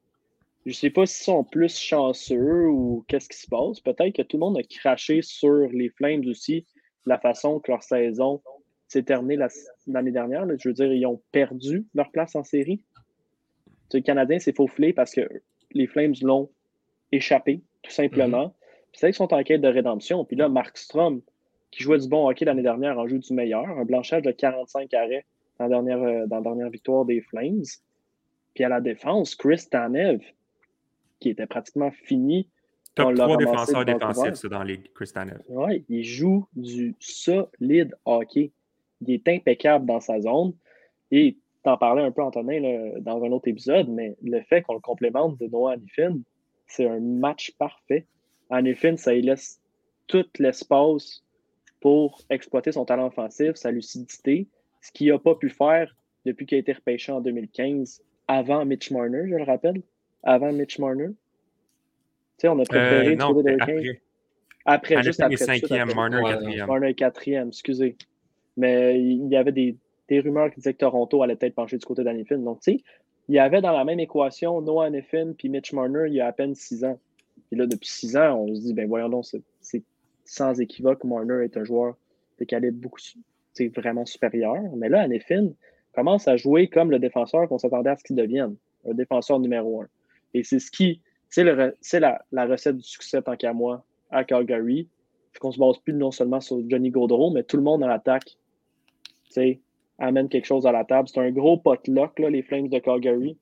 [0.65, 3.79] je ne sais pas s'ils sont plus chanceux ou qu'est-ce qui se passe.
[3.79, 6.65] Peut-être que tout le monde a craché sur les Flames aussi,
[7.05, 8.41] la façon que leur saison
[8.87, 9.43] s'est terminée
[9.87, 10.45] l'année dernière.
[10.57, 12.83] Je veux dire, ils ont perdu leur place en série.
[13.93, 15.27] Le Canadien s'est faufilé parce que
[15.71, 16.49] les Flames l'ont
[17.11, 18.47] échappé, tout simplement.
[18.47, 18.53] Mm
[18.93, 20.25] C'est qu'ils sont en quête de rédemption.
[20.25, 21.21] Puis là, Mark Strom,
[21.71, 23.67] qui jouait du bon hockey l'année dernière, en joue du meilleur.
[23.67, 25.25] Un blanchage de 45 arrêts
[25.57, 27.63] dans la dernière, euh, dans la dernière victoire des Flames.
[28.53, 30.21] Puis à la défense, Chris Tanev,
[31.19, 32.49] qui était pratiquement fini.
[32.95, 35.41] Top 3 défenseurs défensifs dans les Kristanev.
[35.47, 38.51] Oui, il joue du solide hockey.
[38.99, 40.53] Il est impeccable dans sa zone.
[41.09, 44.81] Et t'en parlais un peu, Antonin, dans un autre épisode, mais le fait qu'on le
[44.81, 46.19] complémente de Noah Anifin,
[46.71, 48.05] c'est un match parfait.
[48.49, 49.61] Anifin, ça lui laisse
[50.07, 51.23] tout l'espace
[51.79, 54.47] pour exploiter son talent offensif, sa lucidité,
[54.81, 55.95] ce qu'il n'a pas pu faire
[56.25, 59.81] depuis qu'il a été repêché en 2015, avant Mitch Marner, je le rappelle
[60.23, 61.07] avant Mitch Marner?
[61.07, 61.13] Tu
[62.37, 64.01] sais, on a préféré euh, non, après.
[64.63, 65.37] Après, juste après.
[65.37, 66.67] cinquième, Marner quatrième.
[66.67, 67.97] Marner quatrième, excusez.
[68.57, 69.75] Mais il y avait des,
[70.07, 72.37] des, rumeurs qui disaient que Toronto allait peut-être pencher du côté d'Anifin.
[72.37, 72.83] Donc, tu sais,
[73.27, 76.27] il y avait dans la même équation Noah Anifin puis Mitch Marner il y a
[76.27, 76.99] à peine six ans.
[77.51, 79.25] Et là, depuis six ans, on se dit, ben voyons donc,
[79.61, 79.83] c'est
[80.25, 81.95] sans équivoque, Marner est un joueur
[82.39, 83.01] de calibre beaucoup,
[83.75, 84.55] vraiment supérieur.
[84.77, 85.49] Mais là, Anifin
[85.93, 88.55] commence à jouer comme le défenseur qu'on s'attendait à ce qu'il devienne,
[88.89, 89.87] un défenseur numéro un.
[90.33, 91.43] Et c'est ce qui c'est
[91.99, 94.87] la, la, recette du succès tant qu'à moi à Calgary.
[95.39, 98.37] Qu'on se base plus non seulement sur Johnny Gaudreau, mais tout le monde en attaque
[100.01, 101.07] amène quelque chose à la table.
[101.07, 103.37] C'est un gros potluck, là, les Flames de Calgary.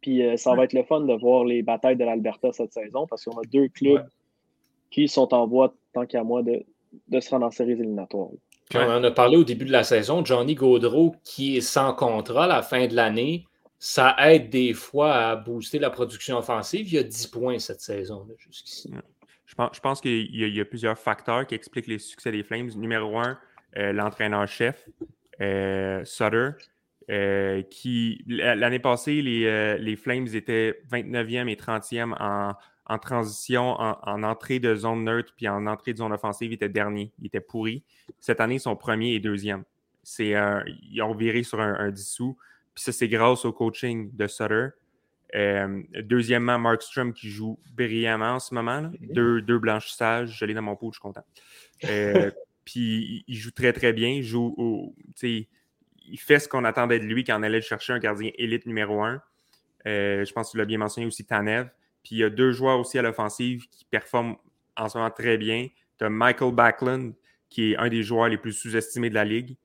[0.00, 3.06] Puis euh, ça va être le fun de voir les batailles de l'Alberta cette saison
[3.06, 4.06] parce qu'on a deux clubs
[4.90, 6.64] qui sont en voie, tant qu'à moi, de,
[7.08, 8.28] de se rendre en séries éliminatoires.
[8.74, 12.44] on en a parlé au début de la saison, Johnny Gaudreau, qui est sans contrat
[12.44, 13.46] à la fin de l'année,
[13.78, 16.86] ça aide des fois à booster la production offensive.
[16.86, 18.92] Il y a 10 points cette saison jusqu'ici.
[19.44, 22.70] Je pense, je pense qu'il y, a plusieurs facteurs qui expliquent les succès des Flames.
[22.76, 23.38] Numéro un,
[23.76, 24.88] euh, l'entraîneur-chef,
[26.04, 26.50] Sutter.
[27.08, 32.52] Euh, qui l'année passée, les, euh, les, Flames étaient 29e et 30e en,
[32.84, 36.68] en transition, en, entrée de zone neutre, puis en entrée de zone offensive, ils étaient
[36.68, 37.84] derniers, ils étaient pourris.
[38.18, 39.62] Cette année, ils sont premiers et deuxième.
[40.02, 40.34] C'est
[40.90, 42.36] ils ont viré sur un, dissous.
[42.74, 44.68] Puis ça, c'est grâce au coaching de Sutter.
[45.36, 48.90] Euh, deuxièmement, Markstrom qui joue brillamment en ce moment.
[49.00, 50.36] Deux, deux blanchissages.
[50.36, 51.24] Je l'ai dans mon pot, je suis content.
[52.66, 54.10] puis il joue très, très bien.
[54.10, 57.98] Il joue au, il fait ce qu'on attendait de lui quand on allait chercher un
[57.98, 59.22] gardien élite numéro un.
[59.86, 61.68] Euh, je pense que tu l'as bien mentionné aussi, Tanev.
[62.02, 64.36] Puis il y a deux joueurs aussi à l'offensive qui performent
[64.76, 65.68] en ce moment très bien.
[65.98, 67.14] Tu as Michael Backlund,
[67.48, 69.56] qui est un des joueurs les plus sous-estimés de la ligue.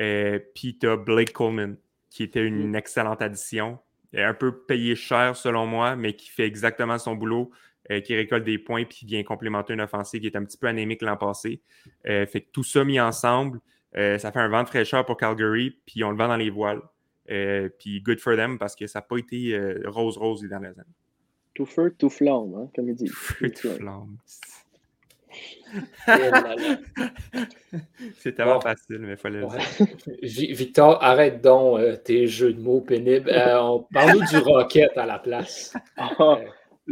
[0.00, 1.76] Euh, puis tu as Blake Coleman,
[2.10, 2.74] qui était une mm.
[2.74, 3.78] excellente addition.
[4.14, 7.52] Un peu payé cher selon moi, mais qui fait exactement son boulot,
[7.90, 10.58] euh, qui récolte des points puis qui vient complémenter une offensive qui est un petit
[10.58, 11.60] peu anémique l'an passé.
[12.04, 13.60] fait que tout ça mis ensemble,
[13.96, 16.50] euh, ça fait un vent de fraîcheur pour Calgary, puis on le vend dans les
[16.50, 16.82] voiles.
[17.30, 20.78] Euh, puis good for them parce que ça n'a pas été rose-rose euh, les dernières
[20.78, 20.94] années.
[21.54, 23.06] Tout feu, tout flamme, hein, comme il dit.
[23.06, 24.16] Tout feu, tout flamme.
[28.18, 29.86] C'est tellement facile, mais il fallait le dire.
[30.56, 33.30] Victor, arrête donc tes jeux de mots pénibles.
[33.34, 35.74] on parle du Rocket à la place.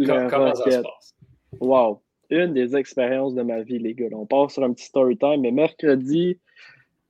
[0.05, 1.15] Comment ça se passe?
[1.61, 2.03] Wow!
[2.31, 4.09] Une des expériences de ma vie, les gars.
[4.13, 6.41] On part sur un petit story time, mais mercredi,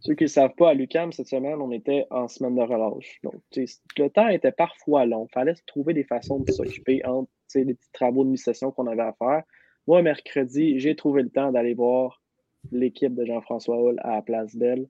[0.00, 3.18] ceux qui ne savent pas, à l'UCAM, cette semaine, on était en semaine de relâche.
[3.24, 5.26] Donc, le temps était parfois long.
[5.30, 9.02] Il fallait trouver des façons de s'occuper entre les petits travaux de mi-session qu'on avait
[9.02, 9.42] à faire.
[9.86, 12.22] Moi, mercredi, j'ai trouvé le temps d'aller voir
[12.70, 14.86] l'équipe de Jean-François Hull à la Place Belle.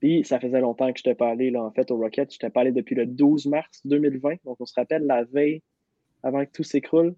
[0.00, 2.30] Puis, ça faisait longtemps que je n'étais pas allé, là, en fait, au Rocket.
[2.30, 4.44] Je n'étais pas allé depuis le 12 mars 2020.
[4.44, 5.62] Donc, on se rappelle la veille
[6.26, 7.14] avant que tout s'écroule.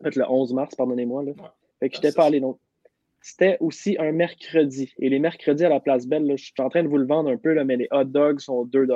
[0.00, 1.24] En fait, le 11 mars, pardonnez-moi.
[1.24, 1.32] Là.
[1.78, 2.40] Fait que je n'étais pas allé.
[2.40, 2.58] Donc,
[3.20, 4.92] c'était aussi un mercredi.
[4.98, 7.30] Et les mercredis à la Place Belle, je suis en train de vous le vendre
[7.30, 8.88] un peu, là, mais les hot dogs sont 2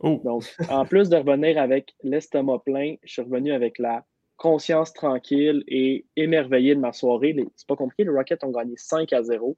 [0.00, 0.20] oh.
[0.24, 4.04] Donc, en plus de revenir avec l'estomac plein, je suis revenu avec la
[4.36, 7.36] conscience tranquille et émerveillé de ma soirée.
[7.56, 9.56] C'est pas compliqué, les Rockets ont gagné 5 à 0.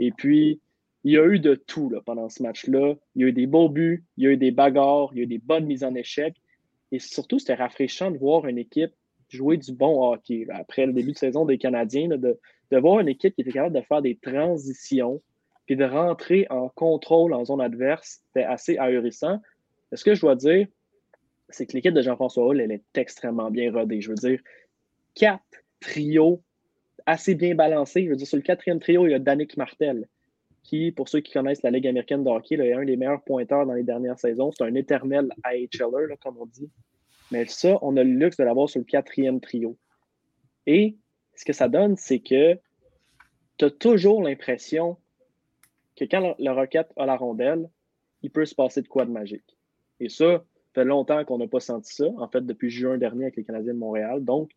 [0.00, 0.60] Et puis,
[1.04, 2.94] il y a eu de tout là, pendant ce match-là.
[3.14, 5.20] Il y a eu des beaux buts, il y a eu des bagarres, il y
[5.20, 6.34] a eu des bonnes mises en échec.
[6.92, 8.92] Et surtout, c'était rafraîchissant de voir une équipe
[9.28, 10.46] jouer du bon hockey.
[10.50, 12.38] Après le début de saison des Canadiens, de,
[12.72, 15.22] voir une équipe qui était capable de faire des transitions
[15.66, 19.42] puis de rentrer en contrôle en zone adverse, c'était assez ahurissant.
[19.92, 20.66] Ce que je dois dire,
[21.50, 24.00] c'est que l'équipe de Jean-François Hull, elle est extrêmement bien rodée.
[24.00, 24.40] Je veux dire,
[25.14, 25.42] quatre
[25.80, 26.42] trios
[27.04, 28.04] assez bien balancés.
[28.04, 30.08] Je veux dire, sur le quatrième trio, il y a Danick Martel,
[30.68, 33.64] qui, pour ceux qui connaissent la Ligue américaine de hockey, est un des meilleurs pointeurs
[33.64, 34.52] dans les dernières saisons.
[34.52, 36.70] C'est un éternel AHLer, comme on dit.
[37.30, 39.78] Mais ça, on a le luxe de l'avoir sur le quatrième trio.
[40.66, 40.96] Et
[41.34, 42.58] ce que ça donne, c'est que
[43.56, 44.98] tu as toujours l'impression
[45.96, 47.70] que quand le, Rocket a la rondelle,
[48.22, 49.56] il peut se passer de quoi de magique.
[50.00, 50.44] Et ça,
[50.74, 53.72] fait longtemps qu'on n'a pas senti ça, en fait, depuis juin dernier avec les Canadiens
[53.72, 54.22] de Montréal.
[54.22, 54.50] Donc,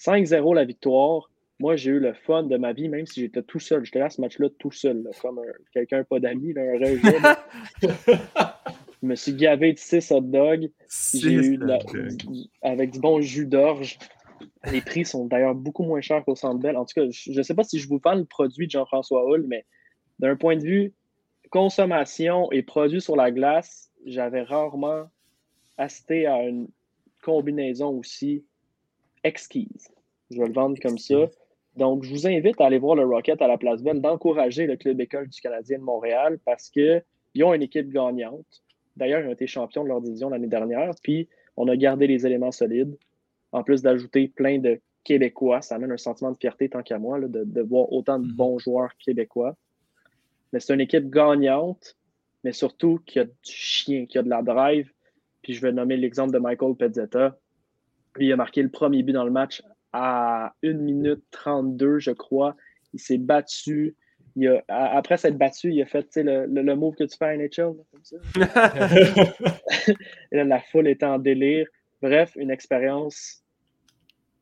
[0.00, 1.30] 5-0 la victoire.
[1.60, 3.84] Moi, j'ai eu le fun de ma vie, même si j'étais tout seul.
[3.84, 5.40] J'étais là à ce match-là tout seul, comme
[5.72, 7.18] quelqu'un pas d'amis, un rejet.
[9.02, 10.70] je me suis gavé de 6 hot dogs.
[11.14, 11.60] J'ai eu
[12.62, 13.98] avec du bon jus d'orge.
[14.72, 16.76] Les prix sont d'ailleurs beaucoup moins chers qu'au Centre Bell.
[16.76, 19.24] En tout cas, je ne sais pas si je vous parle le produit de Jean-François
[19.24, 19.64] Hull, mais
[20.18, 20.92] d'un point de vue
[21.50, 25.04] consommation et produit sur la glace, j'avais rarement
[25.78, 26.68] assisté à une
[27.22, 28.44] combinaison aussi
[29.22, 29.88] exquise.
[30.30, 31.28] Je vais le vendre comme ça.
[31.76, 34.76] Donc, je vous invite à aller voir le Rocket à la Place Belle, d'encourager le
[34.76, 37.02] Club École du Canadien de Montréal parce qu'ils
[37.42, 38.62] ont une équipe gagnante.
[38.96, 42.26] D'ailleurs, ils ont été champions de leur division l'année dernière, puis on a gardé les
[42.26, 42.96] éléments solides
[43.50, 45.62] en plus d'ajouter plein de Québécois.
[45.62, 48.32] Ça amène un sentiment de fierté tant qu'à moi de, voir autant de mhm.
[48.32, 49.56] bons joueurs québécois.
[50.52, 51.96] Mais c'est une équipe gagnante,
[52.44, 54.90] mais surtout qui a du chien, qui a de la drive.
[55.42, 57.36] Puis je vais nommer l'exemple de Michael Pezzetta.
[58.16, 59.62] Lui, il a marqué le premier but dans le match
[59.94, 62.56] à 1 minute 32, je crois.
[62.92, 63.94] Il s'est battu.
[64.68, 67.74] après s'être battu, il a fait le, le, move que tu fais à NHL.
[67.92, 68.16] comme ça.
[70.32, 71.68] Et là, la foule était en délire.
[72.02, 73.44] Bref, une expérience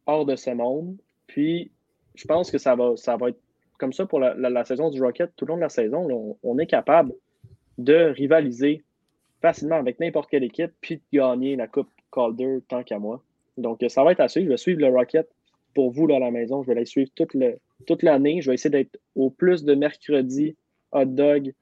[0.06, 0.96] hors de ce monde.
[1.26, 1.70] Puis,
[2.14, 3.40] je pense que ça va, ça va être
[3.78, 5.32] comme ça pour la, saison du Rocket.
[5.36, 7.12] Tout le long de la saison, on, est capable
[7.76, 8.84] de rivaliser
[9.42, 13.22] facilement avec n'importe quelle équipe, puis de gagner la Coupe Calder tant qu'à moi.
[13.58, 14.42] Donc, ça va être assez.
[14.44, 15.28] Je vais suivre le Rocket
[15.74, 16.62] pour vous là, à la maison.
[16.62, 17.36] Je vais les suivre toute,
[17.86, 18.40] toute l'année.
[18.40, 20.56] Je vais essayer d'être au plus de mercredi
[20.92, 21.52] hot dog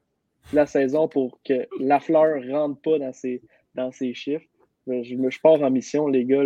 [0.53, 3.41] la saison pour que la fleur ne rentre pas dans ses,
[3.75, 4.45] dans ses chiffres.
[4.87, 6.43] Je, pars en mission, les gars.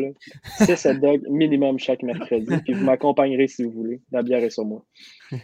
[0.57, 2.53] C'est ce dog minimum chaque mercredi.
[2.65, 4.01] Puis vous m'accompagnerez si vous voulez.
[4.11, 4.83] La bière est sur moi.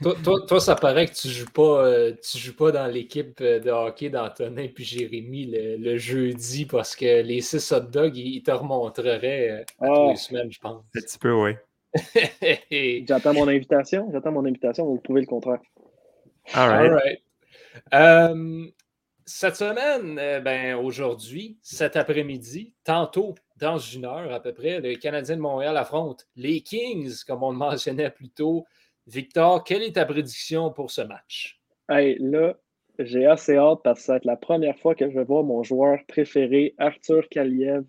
[0.01, 3.59] Toi, toi, ça paraît que tu ne joues, pas, euh, joues pas dans l'équipe euh,
[3.59, 5.45] de hockey d'Antonin puis Jérémy
[5.79, 10.07] le, jeudi parce que les six hot dogs, ils, te remonteraient euh, à ah.
[10.09, 10.83] les semaines, je pense.
[10.95, 11.51] Un petit peu, oui.
[13.07, 14.09] J'attends mon invitation.
[14.11, 14.85] J'attends mon invitation.
[14.85, 15.59] Vous pouvez le contraire.
[16.53, 17.21] All right.
[19.33, 24.95] Cette semaine, euh, ben, aujourd'hui, cet après-midi, tantôt, dans une heure à peu près, le
[24.95, 28.65] Canadien de Montréal affronte les Kings, comme on le mentionnait plus tôt.
[29.07, 31.61] Victor, quelle est ta prédiction pour ce match?
[31.87, 32.55] Hey, là,
[32.99, 35.43] j'ai assez hâte parce que ça va être la première fois que je vais voir
[35.43, 37.85] mon joueur préféré, Arthur Kaliev,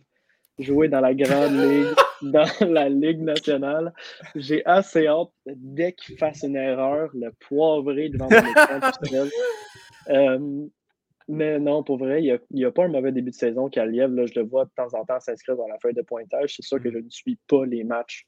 [0.63, 3.93] jouer dans la Grande Ligue, dans la Ligue nationale.
[4.35, 9.29] J'ai assez hâte, dès qu'il fasse une erreur, le poivrer devant mon écran.
[10.09, 10.67] euh,
[11.29, 14.13] mais non, pour vrai, il n'y a, pas un mauvais début de saison Kaliev.
[14.13, 16.57] Là, je le vois de temps en temps s'inscrire dans la feuille de pointage.
[16.57, 18.27] C'est sûr que je ne suis pas les matchs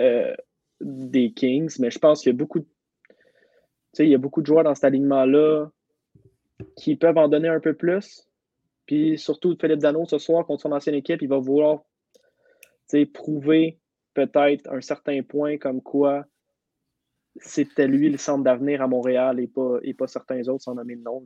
[0.00, 0.34] euh,
[0.80, 2.66] des Kings, mais je pense qu'il y a beaucoup de.
[3.98, 5.70] il y a beaucoup de joueurs dans cet alignement-là
[6.76, 8.27] qui peuvent en donner un peu plus.
[8.88, 11.82] Puis surtout, Philippe Dano, ce soir, contre son ancienne équipe, il va vouloir
[13.12, 13.78] prouver
[14.14, 16.24] peut-être un certain point comme quoi
[17.36, 20.94] c'était lui le centre d'avenir à Montréal et pas, et pas certains autres, sans nommer
[20.94, 21.22] le nom.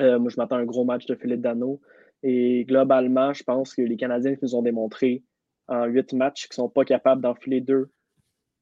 [0.00, 1.80] Euh, moi, je m'attends à un gros match de Philippe Dano.
[2.24, 5.22] Et globalement, je pense que les Canadiens nous ont démontré
[5.68, 7.92] en huit matchs qu'ils ne sont pas capables d'enfiler deux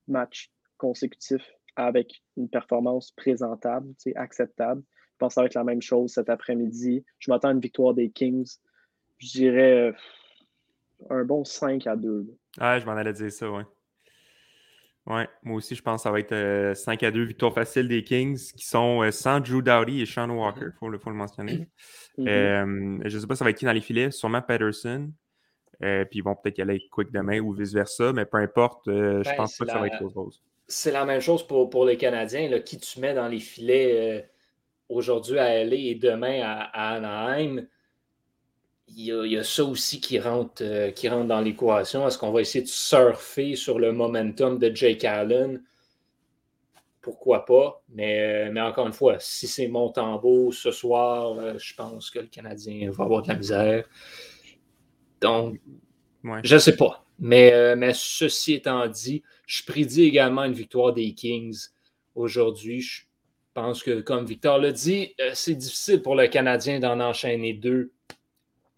[0.08, 4.82] matchs consécutifs avec une performance présentable, acceptable.
[5.14, 7.04] Je pense que ça va être la même chose cet après-midi.
[7.20, 8.58] Je m'attends à une victoire des Kings.
[9.18, 9.92] Je dirais euh,
[11.08, 12.26] un bon 5 à 2.
[12.58, 13.62] Ah, je m'en allais dire ça, oui.
[15.06, 16.30] Ouais, moi aussi, je pense que ça va être
[16.74, 20.06] 5 euh, à 2 victoire facile des Kings qui sont euh, sans Drew Dowdy et
[20.06, 21.68] Sean Walker, il faut, le mentionner.
[22.16, 22.28] Mm-hmm.
[22.28, 25.10] Euh, je ne sais pas ça va être qui dans les filets, sûrement Patterson.
[25.80, 29.22] puis ils vont peut-être y aller avec Quick demain ou vice-versa, mais peu importe, je
[29.22, 30.42] ben, pense pas que ça va être autre chose.
[30.68, 32.48] C'est la même chose pour, pour les Canadiens.
[32.48, 34.30] Là, qui tu mets dans les filets
[34.88, 37.66] aujourd'hui à LA et demain à Anaheim
[38.88, 42.06] il y, a, ça aussi qui rentre, euh, qui rentre dans l'équation.
[42.06, 45.62] Est-ce qu'on va essayer de surfer sur le momentum de Jake Allen?
[47.00, 47.82] Pourquoi pas?
[47.88, 52.20] Mais, euh, mais encore une fois, si c'est Montembeau ce soir, euh, je pense que
[52.20, 53.84] le Canadien va avoir de la misère.
[55.20, 55.60] Donc,
[56.42, 57.04] je ne sais pas.
[57.18, 61.68] Mais, mais ceci étant dit, je prédis également une victoire des Kings
[62.14, 62.80] aujourd'hui.
[62.80, 63.02] Je
[63.54, 67.92] pense que, comme Victor l'a dit, c'est difficile pour le Canadien d'en enchaîner deux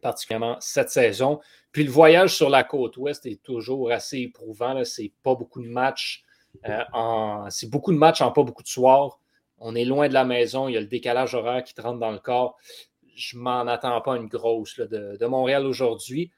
[0.00, 1.40] particulièrement cette saison.
[1.72, 4.82] Puis le voyage sur la côte ouest est toujours assez éprouvant.
[4.84, 6.22] C'est pas beaucoup de matchs.
[6.66, 7.50] Euh, en...
[7.50, 9.20] C'est beaucoup de matchs en pas beaucoup de soirs.
[9.58, 10.68] On est loin de la maison.
[10.68, 12.56] Il y a le décalage horaire qui te rentre dans le corps.
[13.14, 16.30] Je m'en attends pas une grosse de, Montréal aujourd'hui.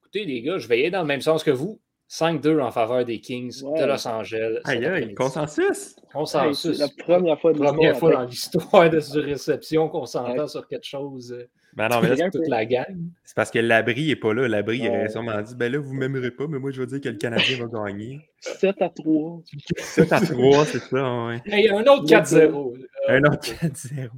[0.00, 1.80] Écoutez, les gars, je vais y aller dans le même sens que vous.
[2.08, 4.60] 5-2 en faveur des Kings de Los Angeles.
[4.64, 5.96] Aïe, aïe, consensus.
[6.12, 6.78] Consensus.
[6.78, 11.32] la première fois, première fois dans l'histoire de cette réception qu'on s'entend sur quelque chose.
[11.32, 12.96] Euh, ben non, mais toute la gang.
[13.24, 14.48] C'est parce que l'abri n'est pas là.
[14.48, 16.86] L'abri il a sûrement dit Ben là, vous ne m'aimerez pas, mais moi, je veux
[16.86, 18.20] dire que le Canadien va gagner.
[18.40, 19.42] 7 à 3.
[19.76, 21.42] 7 à 3, c'est ça, ouais.
[21.44, 22.74] Il y a un autre 4-0.
[23.08, 24.08] Un autre 4-0.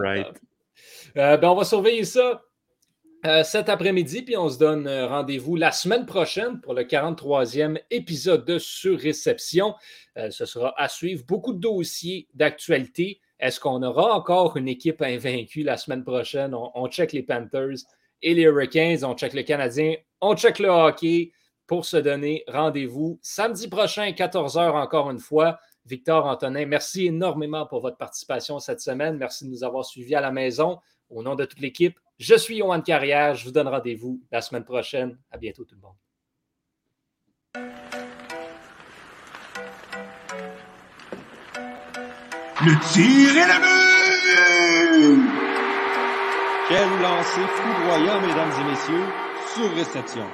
[0.00, 0.26] right.
[1.18, 2.42] Euh, ben, on va surveiller ça
[3.24, 7.80] euh, cet après-midi, puis on se donne euh, rendez-vous la semaine prochaine pour le 43e
[7.90, 9.74] épisode de Sur Réception.
[10.30, 11.24] ce sera à suivre.
[11.26, 13.20] Beaucoup de dossiers d'actualité.
[13.38, 16.54] Est-ce qu'on aura encore une équipe invaincue la semaine prochaine?
[16.54, 17.76] On, check les Panthers
[18.22, 21.32] et les Hurricanes, on check le Canadien, on check le hockey
[21.66, 25.58] pour se donner rendez-vous samedi prochain, 14h encore une fois.
[25.84, 29.18] Victor Antonin, merci énormément pour votre participation cette semaine.
[29.18, 30.78] Merci de nous avoir suivis à la maison.
[31.10, 33.34] Au nom de toute l'équipe, je suis Yohan Carrière.
[33.34, 35.18] Je vous donne rendez-vous la semaine prochaine.
[35.30, 35.96] À bientôt tout le monde.
[42.64, 43.76] Le tir est la but!
[46.68, 49.04] Quel lancer foudroyant, mesdames et messieurs,
[49.54, 50.26] sur réception.